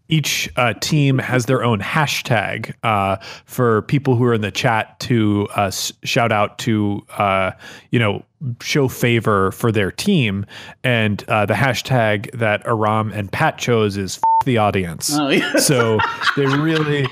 each 0.07 0.47
uh, 0.55 0.75
team 0.81 1.17
has 1.17 1.47
their 1.47 1.63
own 1.63 1.79
hashtag 1.79 2.75
uh, 2.83 3.15
for 3.45 3.81
people 3.83 4.15
who 4.15 4.23
are 4.25 4.35
in 4.35 4.41
the 4.41 4.51
chat 4.51 4.99
to 4.99 5.47
uh, 5.55 5.71
shout 5.71 6.31
out 6.31 6.59
to, 6.59 7.03
uh, 7.17 7.49
you 7.89 7.97
know, 7.97 8.23
show 8.61 8.87
favor 8.87 9.51
for 9.51 9.71
their 9.71 9.89
team. 9.89 10.45
And 10.83 11.27
uh, 11.27 11.47
the 11.47 11.55
hashtag 11.55 12.29
that 12.37 12.61
Aram 12.67 13.11
and 13.11 13.31
Pat 13.31 13.57
chose 13.57 13.97
is 13.97 14.19
the 14.45 14.59
audience. 14.59 15.17
Oh, 15.17 15.29
yeah. 15.29 15.55
so 15.55 15.97
they 16.37 16.45
really 16.45 17.07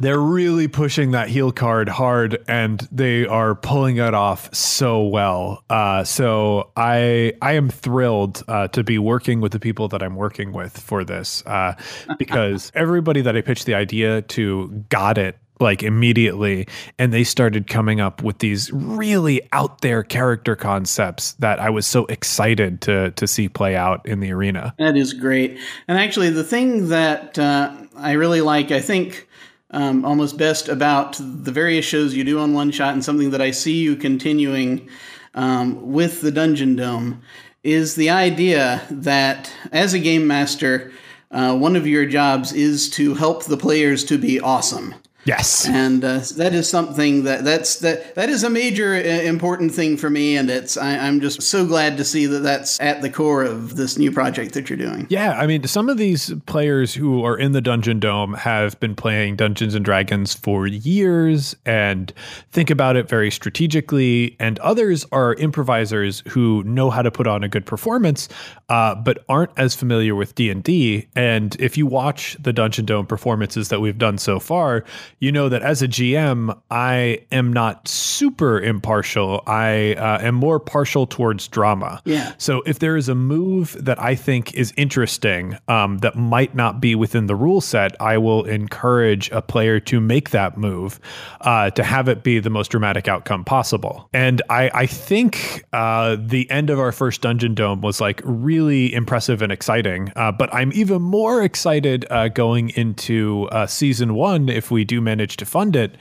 they're 0.00 0.20
really 0.20 0.68
pushing 0.68 1.12
that 1.12 1.28
heel 1.28 1.52
card 1.52 1.88
hard 1.88 2.42
and 2.48 2.88
they 2.90 3.26
are 3.26 3.54
pulling 3.54 3.96
it 3.96 4.14
off 4.14 4.52
so 4.54 5.02
well 5.02 5.62
uh, 5.70 6.04
so 6.04 6.70
i 6.76 7.32
i 7.42 7.52
am 7.52 7.68
thrilled 7.68 8.42
uh, 8.48 8.68
to 8.68 8.82
be 8.82 8.98
working 8.98 9.40
with 9.40 9.52
the 9.52 9.60
people 9.60 9.88
that 9.88 10.02
i'm 10.02 10.16
working 10.16 10.52
with 10.52 10.78
for 10.78 11.04
this 11.04 11.44
uh, 11.46 11.74
because 12.18 12.70
everybody 12.74 13.20
that 13.20 13.36
i 13.36 13.40
pitched 13.40 13.66
the 13.66 13.74
idea 13.74 14.22
to 14.22 14.84
got 14.88 15.18
it 15.18 15.38
like 15.60 15.82
immediately 15.82 16.66
and 16.98 17.12
they 17.12 17.24
started 17.24 17.66
coming 17.66 18.00
up 18.00 18.22
with 18.22 18.38
these 18.38 18.72
really 18.72 19.40
out 19.52 19.80
there 19.82 20.02
character 20.02 20.56
concepts 20.56 21.32
that 21.34 21.60
I 21.60 21.70
was 21.70 21.86
so 21.86 22.06
excited 22.06 22.80
to 22.82 23.12
to 23.12 23.26
see 23.26 23.48
play 23.48 23.76
out 23.76 24.04
in 24.06 24.20
the 24.20 24.32
arena. 24.32 24.74
That 24.78 24.96
is 24.96 25.12
great. 25.12 25.58
And 25.86 25.98
actually 25.98 26.30
the 26.30 26.44
thing 26.44 26.88
that 26.88 27.38
uh, 27.38 27.72
I 27.96 28.12
really 28.12 28.40
like 28.40 28.70
I 28.72 28.80
think 28.80 29.28
um, 29.74 30.04
almost 30.04 30.38
best 30.38 30.68
about 30.68 31.16
the 31.18 31.50
various 31.50 31.84
shows 31.84 32.14
you 32.14 32.22
do 32.22 32.38
on 32.38 32.54
One 32.54 32.70
Shot 32.70 32.94
and 32.94 33.04
something 33.04 33.30
that 33.30 33.42
I 33.42 33.50
see 33.50 33.82
you 33.82 33.96
continuing 33.96 34.88
um, 35.34 35.92
with 35.92 36.20
the 36.20 36.30
Dungeon 36.30 36.76
Dome 36.76 37.22
is 37.64 37.96
the 37.96 38.10
idea 38.10 38.82
that 38.88 39.52
as 39.72 39.92
a 39.92 39.98
game 39.98 40.26
master 40.26 40.92
uh, 41.32 41.56
one 41.56 41.74
of 41.74 41.86
your 41.86 42.06
jobs 42.06 42.52
is 42.52 42.88
to 42.90 43.14
help 43.14 43.44
the 43.44 43.56
players 43.56 44.04
to 44.04 44.16
be 44.16 44.38
awesome. 44.38 44.94
Yes, 45.24 45.66
and 45.66 46.04
uh, 46.04 46.20
that 46.36 46.52
is 46.52 46.68
something 46.68 47.24
that 47.24 47.44
that's 47.44 47.76
that 47.76 48.14
that 48.14 48.28
is 48.28 48.44
a 48.44 48.50
major 48.50 48.94
uh, 48.94 48.98
important 48.98 49.72
thing 49.72 49.96
for 49.96 50.10
me, 50.10 50.36
and 50.36 50.50
it's 50.50 50.76
I, 50.76 50.92
am 50.92 51.20
just 51.20 51.40
so 51.40 51.66
glad 51.66 51.96
to 51.96 52.04
see 52.04 52.26
that 52.26 52.40
that's 52.40 52.78
at 52.80 53.00
the 53.00 53.08
core 53.08 53.42
of 53.42 53.76
this 53.76 53.96
new 53.96 54.12
project 54.12 54.52
that 54.52 54.68
you're 54.68 54.76
doing. 54.76 55.06
Yeah, 55.08 55.32
I 55.32 55.46
mean, 55.46 55.66
some 55.66 55.88
of 55.88 55.96
these 55.96 56.34
players 56.44 56.92
who 56.92 57.24
are 57.24 57.38
in 57.38 57.52
the 57.52 57.62
Dungeon 57.62 58.00
Dome 58.00 58.34
have 58.34 58.78
been 58.80 58.94
playing 58.94 59.36
Dungeons 59.36 59.74
and 59.74 59.82
Dragons 59.82 60.34
for 60.34 60.66
years 60.66 61.56
and 61.64 62.12
think 62.52 62.68
about 62.68 62.96
it 62.96 63.08
very 63.08 63.30
strategically, 63.30 64.36
and 64.38 64.58
others 64.58 65.06
are 65.10 65.34
improvisers 65.34 66.22
who 66.28 66.62
know 66.64 66.90
how 66.90 67.00
to 67.00 67.10
put 67.10 67.26
on 67.26 67.42
a 67.42 67.48
good 67.48 67.64
performance, 67.64 68.28
uh, 68.68 68.94
but 68.94 69.24
aren't 69.30 69.52
as 69.56 69.74
familiar 69.74 70.14
with 70.14 70.34
D 70.34 70.50
and 70.50 70.62
D. 70.62 71.08
And 71.16 71.56
if 71.58 71.78
you 71.78 71.86
watch 71.86 72.36
the 72.42 72.52
Dungeon 72.52 72.84
Dome 72.84 73.06
performances 73.06 73.70
that 73.70 73.80
we've 73.80 73.96
done 73.96 74.18
so 74.18 74.38
far 74.38 74.84
you 75.24 75.32
know 75.32 75.48
that 75.48 75.62
as 75.62 75.80
a 75.80 75.88
GM, 75.88 76.54
I 76.70 77.22
am 77.32 77.50
not 77.50 77.88
super 77.88 78.60
impartial. 78.60 79.42
I 79.46 79.94
uh, 79.94 80.18
am 80.20 80.34
more 80.34 80.60
partial 80.60 81.06
towards 81.06 81.48
drama. 81.48 82.02
Yeah. 82.04 82.34
So 82.36 82.62
if 82.66 82.78
there 82.78 82.94
is 82.94 83.08
a 83.08 83.14
move 83.14 83.74
that 83.82 83.98
I 83.98 84.16
think 84.16 84.52
is 84.52 84.74
interesting 84.76 85.56
um, 85.66 85.98
that 85.98 86.14
might 86.14 86.54
not 86.54 86.78
be 86.78 86.94
within 86.94 87.26
the 87.26 87.34
rule 87.34 87.62
set, 87.62 87.98
I 88.02 88.18
will 88.18 88.44
encourage 88.44 89.30
a 89.30 89.40
player 89.40 89.80
to 89.80 89.98
make 89.98 90.28
that 90.30 90.58
move 90.58 91.00
uh, 91.40 91.70
to 91.70 91.82
have 91.82 92.06
it 92.08 92.22
be 92.22 92.38
the 92.38 92.50
most 92.50 92.70
dramatic 92.70 93.08
outcome 93.08 93.46
possible. 93.46 94.10
And 94.12 94.42
I, 94.50 94.70
I 94.74 94.86
think 94.86 95.64
uh, 95.72 96.18
the 96.20 96.50
end 96.50 96.68
of 96.68 96.78
our 96.78 96.92
first 96.92 97.22
Dungeon 97.22 97.54
Dome 97.54 97.80
was 97.80 97.98
like 97.98 98.20
really 98.24 98.92
impressive 98.92 99.40
and 99.40 99.50
exciting. 99.50 100.12
Uh, 100.16 100.32
but 100.32 100.52
I'm 100.52 100.70
even 100.74 101.00
more 101.00 101.42
excited 101.42 102.04
uh, 102.10 102.28
going 102.28 102.68
into 102.70 103.48
uh, 103.52 103.66
season 103.66 104.12
one 104.12 104.50
if 104.50 104.70
we 104.70 104.84
do 104.84 105.00
manage 105.00 105.13
to 105.38 105.46
fund 105.46 105.76
it, 105.76 105.96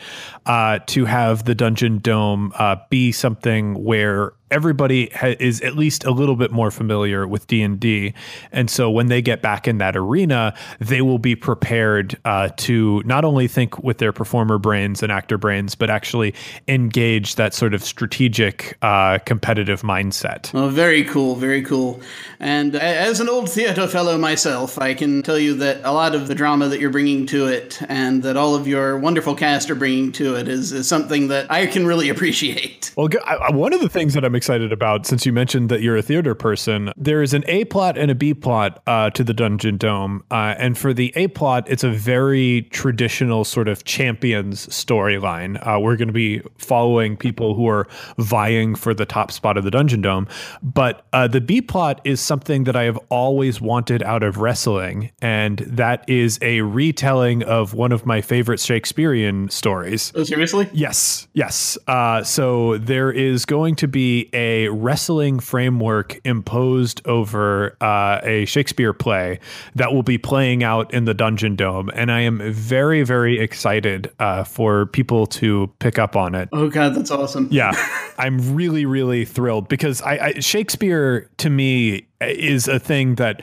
uh, 0.45 0.79
to 0.87 1.05
have 1.05 1.45
the 1.45 1.55
Dungeon 1.55 1.99
Dome 1.99 2.51
uh, 2.57 2.77
be 2.89 3.11
something 3.11 3.83
where 3.83 4.33
everybody 4.53 5.09
ha- 5.15 5.35
is 5.39 5.59
at 5.61 5.75
least 5.75 6.05
a 6.05 6.11
little 6.11 6.35
bit 6.35 6.51
more 6.51 6.69
familiar 6.69 7.27
with 7.27 7.47
D&D 7.47 8.13
and 8.51 8.69
so 8.69 8.89
when 8.89 9.07
they 9.07 9.21
get 9.21 9.41
back 9.41 9.67
in 9.67 9.79
that 9.79 9.97
arena 9.97 10.53
they 10.79 11.01
will 11.01 11.17
be 11.17 11.35
prepared 11.35 12.17
uh, 12.23 12.49
to 12.55 13.01
not 13.03 13.25
only 13.25 13.47
think 13.47 13.83
with 13.83 13.97
their 13.97 14.13
performer 14.13 14.59
brains 14.59 15.01
and 15.01 15.11
actor 15.11 15.39
brains 15.39 15.73
but 15.73 15.89
actually 15.89 16.35
engage 16.67 17.35
that 17.35 17.53
sort 17.53 17.73
of 17.73 17.83
strategic 17.83 18.77
uh, 18.83 19.17
competitive 19.25 19.81
mindset. 19.81 20.53
Oh 20.53 20.69
very 20.69 21.03
cool 21.03 21.35
very 21.35 21.63
cool. 21.63 21.99
And 22.39 22.75
as 22.75 23.19
an 23.19 23.29
old 23.29 23.49
theater 23.49 23.87
fellow 23.87 24.17
myself 24.19 24.77
I 24.77 24.93
can 24.93 25.23
tell 25.23 25.39
you 25.39 25.55
that 25.55 25.81
a 25.83 25.91
lot 25.91 26.13
of 26.13 26.27
the 26.27 26.35
drama 26.35 26.67
that 26.67 26.79
you're 26.79 26.91
bringing 26.91 27.25
to 27.27 27.47
it 27.47 27.81
and 27.89 28.21
that 28.21 28.37
all 28.37 28.53
of 28.53 28.67
your 28.67 28.99
wonderful 28.99 29.33
cast 29.33 29.71
are 29.71 29.75
bringing 29.75 30.11
to 30.13 30.35
it 30.35 30.47
is, 30.47 30.71
is 30.71 30.87
something 30.87 31.29
that 31.29 31.51
I 31.51 31.65
can 31.65 31.87
really 31.87 32.09
appreciate. 32.09 32.91
Well 32.95 33.09
one 33.49 33.73
of 33.73 33.81
the 33.81 33.89
things 33.89 34.13
that 34.13 34.23
I'm 34.23 34.35
excited 34.43 34.73
about 34.73 35.05
since 35.05 35.25
you 35.25 35.31
mentioned 35.31 35.69
that 35.69 35.81
you're 35.81 35.95
a 35.95 36.01
theater 36.01 36.35
person. 36.35 36.91
There 36.97 37.21
is 37.21 37.33
an 37.33 37.45
A 37.47 37.63
plot 37.63 37.97
and 37.97 38.11
a 38.11 38.15
B 38.15 38.33
plot 38.33 38.83
uh, 38.85 39.09
to 39.11 39.23
the 39.23 39.33
Dungeon 39.33 39.77
Dome. 39.77 40.21
Uh, 40.29 40.55
and 40.57 40.77
for 40.77 40.93
the 40.93 41.13
A 41.15 41.27
plot, 41.27 41.65
it's 41.69 41.85
a 41.85 41.89
very 41.89 42.63
traditional 42.63 43.45
sort 43.45 43.69
of 43.69 43.85
champions 43.85 44.67
storyline. 44.67 45.65
Uh, 45.65 45.79
we're 45.79 45.95
going 45.95 46.09
to 46.09 46.13
be 46.13 46.41
following 46.57 47.15
people 47.15 47.55
who 47.55 47.69
are 47.69 47.87
vying 48.17 48.75
for 48.75 48.93
the 48.93 49.05
top 49.05 49.31
spot 49.31 49.55
of 49.55 49.63
the 49.63 49.71
Dungeon 49.71 50.01
Dome. 50.01 50.27
But 50.61 51.05
uh, 51.13 51.29
the 51.29 51.39
B 51.39 51.61
plot 51.61 52.01
is 52.03 52.19
something 52.19 52.65
that 52.65 52.75
I 52.75 52.83
have 52.83 52.97
always 53.07 53.61
wanted 53.61 54.03
out 54.03 54.23
of 54.23 54.39
wrestling. 54.39 55.11
And 55.21 55.59
that 55.59 56.03
is 56.09 56.37
a 56.41 56.59
retelling 56.59 57.43
of 57.43 57.73
one 57.73 57.93
of 57.93 58.05
my 58.05 58.19
favorite 58.19 58.59
Shakespearean 58.59 59.47
stories. 59.47 60.11
Oh, 60.15 60.25
seriously? 60.25 60.69
Yes. 60.73 61.29
Yes. 61.31 61.77
Uh, 61.87 62.23
so 62.23 62.77
there 62.77 63.09
is 63.09 63.45
going 63.45 63.77
to 63.77 63.87
be 63.87 64.22
a 64.33 64.69
wrestling 64.69 65.39
framework 65.39 66.19
imposed 66.23 67.05
over 67.07 67.75
uh, 67.81 68.19
a 68.23 68.45
Shakespeare 68.45 68.93
play 68.93 69.39
that 69.75 69.91
will 69.91 70.03
be 70.03 70.17
playing 70.17 70.63
out 70.63 70.93
in 70.93 71.05
the 71.05 71.13
Dungeon 71.13 71.55
Dome, 71.55 71.89
and 71.93 72.11
I 72.11 72.21
am 72.21 72.39
very, 72.51 73.03
very 73.03 73.39
excited 73.39 74.11
uh, 74.19 74.43
for 74.43 74.85
people 74.87 75.25
to 75.27 75.71
pick 75.79 75.97
up 75.99 76.15
on 76.15 76.35
it. 76.35 76.49
Oh 76.51 76.69
God, 76.69 76.95
that's 76.95 77.11
awesome! 77.11 77.47
Yeah, 77.51 77.71
I'm 78.17 78.55
really, 78.55 78.85
really 78.85 79.25
thrilled 79.25 79.67
because 79.67 80.01
I, 80.01 80.17
I 80.17 80.33
Shakespeare 80.39 81.29
to 81.37 81.49
me 81.49 82.07
is 82.21 82.67
a 82.67 82.79
thing 82.79 83.15
that 83.15 83.41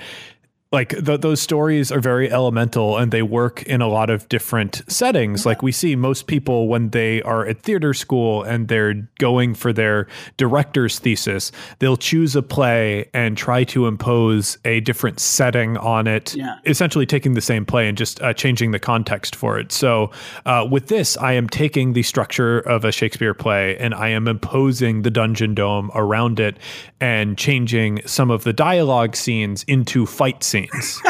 like 0.72 0.94
the, 0.96 1.16
those 1.16 1.40
stories 1.40 1.90
are 1.90 1.98
very 1.98 2.30
elemental 2.30 2.96
and 2.96 3.10
they 3.10 3.22
work 3.22 3.64
in 3.64 3.82
a 3.82 3.88
lot 3.88 4.08
of 4.08 4.28
different 4.28 4.82
settings. 4.86 5.44
Like 5.44 5.62
we 5.62 5.72
see 5.72 5.96
most 5.96 6.28
people 6.28 6.68
when 6.68 6.90
they 6.90 7.20
are 7.22 7.44
at 7.44 7.60
theater 7.60 7.92
school 7.92 8.44
and 8.44 8.68
they're 8.68 8.94
going 9.18 9.54
for 9.54 9.72
their 9.72 10.06
director's 10.36 10.98
thesis 11.00 11.50
they'll 11.80 11.96
choose 11.96 12.36
a 12.36 12.42
play 12.42 13.08
and 13.12 13.36
try 13.36 13.64
to 13.64 13.86
impose 13.86 14.58
a 14.64 14.80
different 14.80 15.18
setting 15.18 15.76
on 15.76 16.06
it 16.06 16.34
yeah. 16.36 16.56
essentially 16.66 17.06
taking 17.06 17.34
the 17.34 17.40
same 17.40 17.66
play 17.66 17.88
and 17.88 17.98
just 17.98 18.22
uh, 18.22 18.32
changing 18.32 18.70
the 18.70 18.78
context 18.78 19.34
for 19.34 19.58
it. 19.58 19.72
So 19.72 20.10
uh, 20.46 20.66
with 20.70 20.86
this 20.86 21.16
i 21.16 21.32
am 21.32 21.48
taking 21.48 21.94
the 21.94 22.02
structure 22.02 22.60
of 22.60 22.84
a 22.84 22.92
shakespeare 22.92 23.34
play 23.34 23.76
and 23.78 23.94
i 23.94 24.08
am 24.08 24.28
imposing 24.28 25.02
the 25.02 25.10
dungeon 25.10 25.54
dome 25.54 25.90
around 25.94 26.38
it 26.38 26.56
and 27.00 27.36
changing 27.36 28.00
some 28.06 28.30
of 28.30 28.44
the 28.44 28.52
dialogue 28.52 29.16
scenes 29.16 29.64
into 29.64 30.06
fight 30.06 30.44
scenes 30.44 30.59
scenes. 30.68 31.00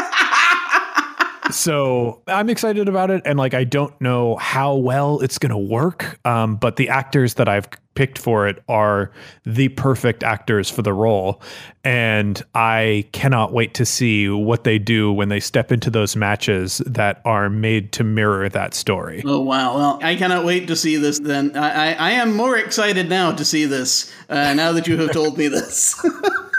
so 1.51 2.21
I'm 2.27 2.49
excited 2.49 2.87
about 2.87 3.11
it, 3.11 3.21
and 3.25 3.37
like 3.37 3.53
I 3.53 3.63
don't 3.63 3.99
know 4.01 4.35
how 4.37 4.75
well 4.75 5.19
it's 5.19 5.37
going 5.37 5.51
to 5.51 5.57
work, 5.57 6.19
um, 6.25 6.55
but 6.55 6.75
the 6.75 6.89
actors 6.89 7.35
that 7.35 7.47
I've 7.47 7.67
picked 7.93 8.17
for 8.17 8.47
it 8.47 8.63
are 8.69 9.11
the 9.45 9.67
perfect 9.69 10.23
actors 10.23 10.69
for 10.69 10.81
the 10.81 10.93
role, 10.93 11.41
and 11.83 12.41
I 12.55 13.07
cannot 13.11 13.53
wait 13.53 13.73
to 13.75 13.85
see 13.85 14.29
what 14.29 14.63
they 14.63 14.79
do 14.79 15.11
when 15.11 15.29
they 15.29 15.39
step 15.39 15.71
into 15.71 15.89
those 15.89 16.15
matches 16.15 16.81
that 16.85 17.21
are 17.25 17.49
made 17.49 17.91
to 17.93 18.03
mirror 18.03 18.47
that 18.49 18.73
story. 18.73 19.21
Oh 19.25 19.41
wow! 19.41 19.75
Well, 19.75 19.99
I 20.01 20.15
cannot 20.15 20.45
wait 20.45 20.67
to 20.67 20.75
see 20.75 20.95
this. 20.97 21.19
Then 21.19 21.55
I, 21.55 21.91
I, 21.91 21.93
I 21.93 22.11
am 22.11 22.35
more 22.35 22.57
excited 22.57 23.09
now 23.09 23.31
to 23.33 23.45
see 23.45 23.65
this. 23.65 24.11
Uh, 24.29 24.53
now 24.53 24.71
that 24.71 24.87
you 24.87 24.97
have 24.97 25.11
told 25.11 25.37
me 25.37 25.47
this. 25.47 26.03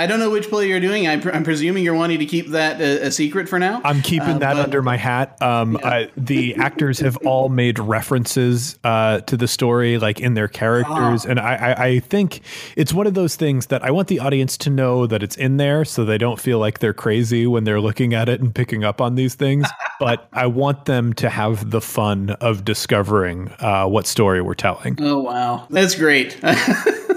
I 0.00 0.06
don't 0.06 0.18
know 0.18 0.30
which 0.30 0.48
play 0.48 0.66
you're 0.66 0.80
doing. 0.80 1.06
I'm, 1.06 1.20
I'm 1.28 1.44
presuming 1.44 1.84
you're 1.84 1.92
wanting 1.92 2.20
to 2.20 2.24
keep 2.24 2.46
that 2.48 2.80
a, 2.80 3.08
a 3.08 3.10
secret 3.10 3.50
for 3.50 3.58
now. 3.58 3.82
I'm 3.84 4.00
keeping 4.00 4.36
uh, 4.36 4.38
that 4.38 4.54
but, 4.54 4.64
under 4.64 4.80
my 4.80 4.96
hat. 4.96 5.36
Um, 5.42 5.74
yeah. 5.74 5.86
I, 5.86 6.10
the 6.16 6.54
actors 6.56 7.00
have 7.00 7.18
all 7.18 7.50
made 7.50 7.78
references 7.78 8.78
uh, 8.82 9.20
to 9.20 9.36
the 9.36 9.46
story, 9.46 9.98
like 9.98 10.18
in 10.18 10.32
their 10.32 10.48
characters, 10.48 11.26
and 11.26 11.38
I, 11.38 11.54
I, 11.54 11.84
I, 11.84 12.00
think 12.00 12.40
it's 12.76 12.94
one 12.94 13.06
of 13.06 13.12
those 13.12 13.36
things 13.36 13.66
that 13.66 13.84
I 13.84 13.90
want 13.90 14.08
the 14.08 14.20
audience 14.20 14.56
to 14.58 14.70
know 14.70 15.06
that 15.06 15.22
it's 15.22 15.36
in 15.36 15.58
there, 15.58 15.84
so 15.84 16.06
they 16.06 16.16
don't 16.16 16.40
feel 16.40 16.58
like 16.58 16.78
they're 16.78 16.94
crazy 16.94 17.46
when 17.46 17.64
they're 17.64 17.80
looking 17.80 18.14
at 18.14 18.30
it 18.30 18.40
and 18.40 18.54
picking 18.54 18.82
up 18.82 19.02
on 19.02 19.16
these 19.16 19.34
things. 19.34 19.68
but 20.00 20.28
I 20.32 20.46
want 20.46 20.86
them 20.86 21.12
to 21.14 21.28
have 21.28 21.70
the 21.70 21.82
fun 21.82 22.30
of 22.40 22.64
discovering 22.64 23.52
uh, 23.58 23.84
what 23.84 24.06
story 24.06 24.40
we're 24.40 24.54
telling. 24.54 24.96
Oh 24.98 25.20
wow, 25.20 25.66
that's 25.68 25.94
great. 25.94 26.40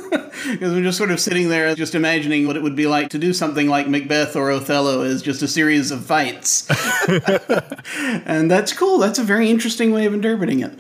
because 0.51 0.73
I'm 0.73 0.83
just 0.83 0.97
sort 0.97 1.11
of 1.11 1.19
sitting 1.19 1.49
there, 1.49 1.73
just 1.75 1.95
imagining 1.95 2.47
what 2.47 2.55
it 2.55 2.63
would 2.63 2.75
be 2.75 2.87
like 2.87 3.09
to 3.09 3.19
do 3.19 3.33
something 3.33 3.67
like 3.67 3.87
Macbeth 3.87 4.35
or 4.35 4.51
Othello 4.51 5.01
as 5.01 5.21
just 5.21 5.41
a 5.41 5.47
series 5.47 5.91
of 5.91 6.05
fights. 6.05 6.67
and 8.25 8.49
that's 8.49 8.73
cool. 8.73 8.99
That's 8.99 9.19
a 9.19 9.23
very 9.23 9.49
interesting 9.49 9.91
way 9.91 10.05
of 10.05 10.13
interpreting 10.13 10.61
it. 10.61 10.73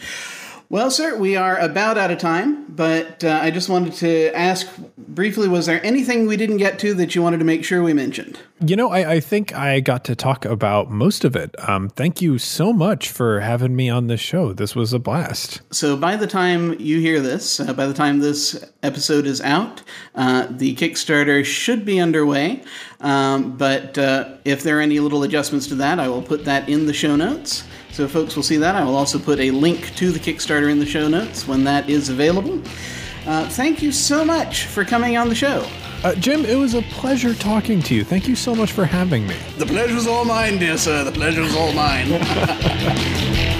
Well, 0.73 0.89
sir, 0.89 1.15
we 1.15 1.35
are 1.35 1.55
about 1.59 1.99
out 1.99 2.09
of 2.09 2.17
time, 2.17 2.65
but 2.67 3.23
uh, 3.23 3.39
I 3.39 3.51
just 3.51 3.69
wanted 3.69 3.93
to 3.93 4.35
ask 4.35 4.67
briefly 4.97 5.47
was 5.47 5.67
there 5.67 5.79
anything 5.85 6.25
we 6.25 6.35
didn't 6.35 6.57
get 6.57 6.79
to 6.79 6.95
that 6.95 7.13
you 7.13 7.21
wanted 7.21 7.37
to 7.37 7.45
make 7.45 7.63
sure 7.63 7.83
we 7.83 7.93
mentioned? 7.93 8.39
You 8.65 8.75
know, 8.75 8.89
I, 8.89 9.11
I 9.11 9.19
think 9.19 9.53
I 9.53 9.81
got 9.81 10.03
to 10.05 10.15
talk 10.15 10.45
about 10.45 10.89
most 10.89 11.25
of 11.25 11.35
it. 11.35 11.53
Um, 11.69 11.89
thank 11.89 12.23
you 12.23 12.39
so 12.39 12.73
much 12.73 13.09
for 13.09 13.41
having 13.41 13.75
me 13.75 13.87
on 13.87 14.07
this 14.07 14.19
show. 14.19 14.51
This 14.51 14.75
was 14.75 14.93
a 14.93 14.99
blast. 14.99 15.61
So, 15.69 15.95
by 15.95 16.15
the 16.15 16.25
time 16.25 16.79
you 16.79 16.99
hear 16.99 17.19
this, 17.19 17.59
uh, 17.59 17.73
by 17.73 17.85
the 17.85 17.93
time 17.93 18.17
this 18.17 18.65
episode 18.81 19.27
is 19.27 19.41
out, 19.41 19.83
uh, 20.15 20.47
the 20.49 20.75
Kickstarter 20.75 21.45
should 21.45 21.85
be 21.85 21.99
underway. 21.99 22.63
Um, 23.03 23.57
but 23.57 23.97
uh, 23.97 24.35
if 24.45 24.63
there 24.63 24.77
are 24.79 24.81
any 24.81 24.99
little 24.99 25.23
adjustments 25.23 25.67
to 25.67 25.75
that, 25.75 25.99
I 25.99 26.07
will 26.07 26.21
put 26.21 26.45
that 26.45 26.69
in 26.69 26.85
the 26.87 26.93
show 26.93 27.15
notes. 27.15 27.65
So 27.91 28.07
folks 28.07 28.35
will 28.35 28.43
see 28.43 28.57
that. 28.57 28.75
I 28.75 28.83
will 28.83 28.95
also 28.95 29.19
put 29.19 29.39
a 29.39 29.51
link 29.51 29.93
to 29.97 30.11
the 30.11 30.19
Kickstarter 30.19 30.71
in 30.71 30.79
the 30.79 30.85
show 30.85 31.07
notes 31.07 31.47
when 31.47 31.63
that 31.65 31.89
is 31.89 32.09
available. 32.09 32.61
Uh, 33.25 33.47
thank 33.49 33.81
you 33.81 33.91
so 33.91 34.25
much 34.25 34.65
for 34.65 34.83
coming 34.83 35.17
on 35.17 35.29
the 35.29 35.35
show. 35.35 35.67
Uh, 36.03 36.15
Jim, 36.15 36.43
it 36.45 36.55
was 36.55 36.73
a 36.73 36.81
pleasure 36.83 37.33
talking 37.33 37.81
to 37.83 37.95
you. 37.95 38.03
Thank 38.03 38.27
you 38.27 38.35
so 38.35 38.55
much 38.55 38.71
for 38.71 38.83
having 38.85 39.27
me. 39.27 39.35
The 39.57 39.65
pleasure's 39.65 40.07
all 40.07 40.25
mine, 40.25 40.57
dear 40.57 40.77
sir. 40.77 41.03
The 41.03 41.11
pleasure's 41.11 41.55
all 41.55 41.71
mine. 41.73 42.07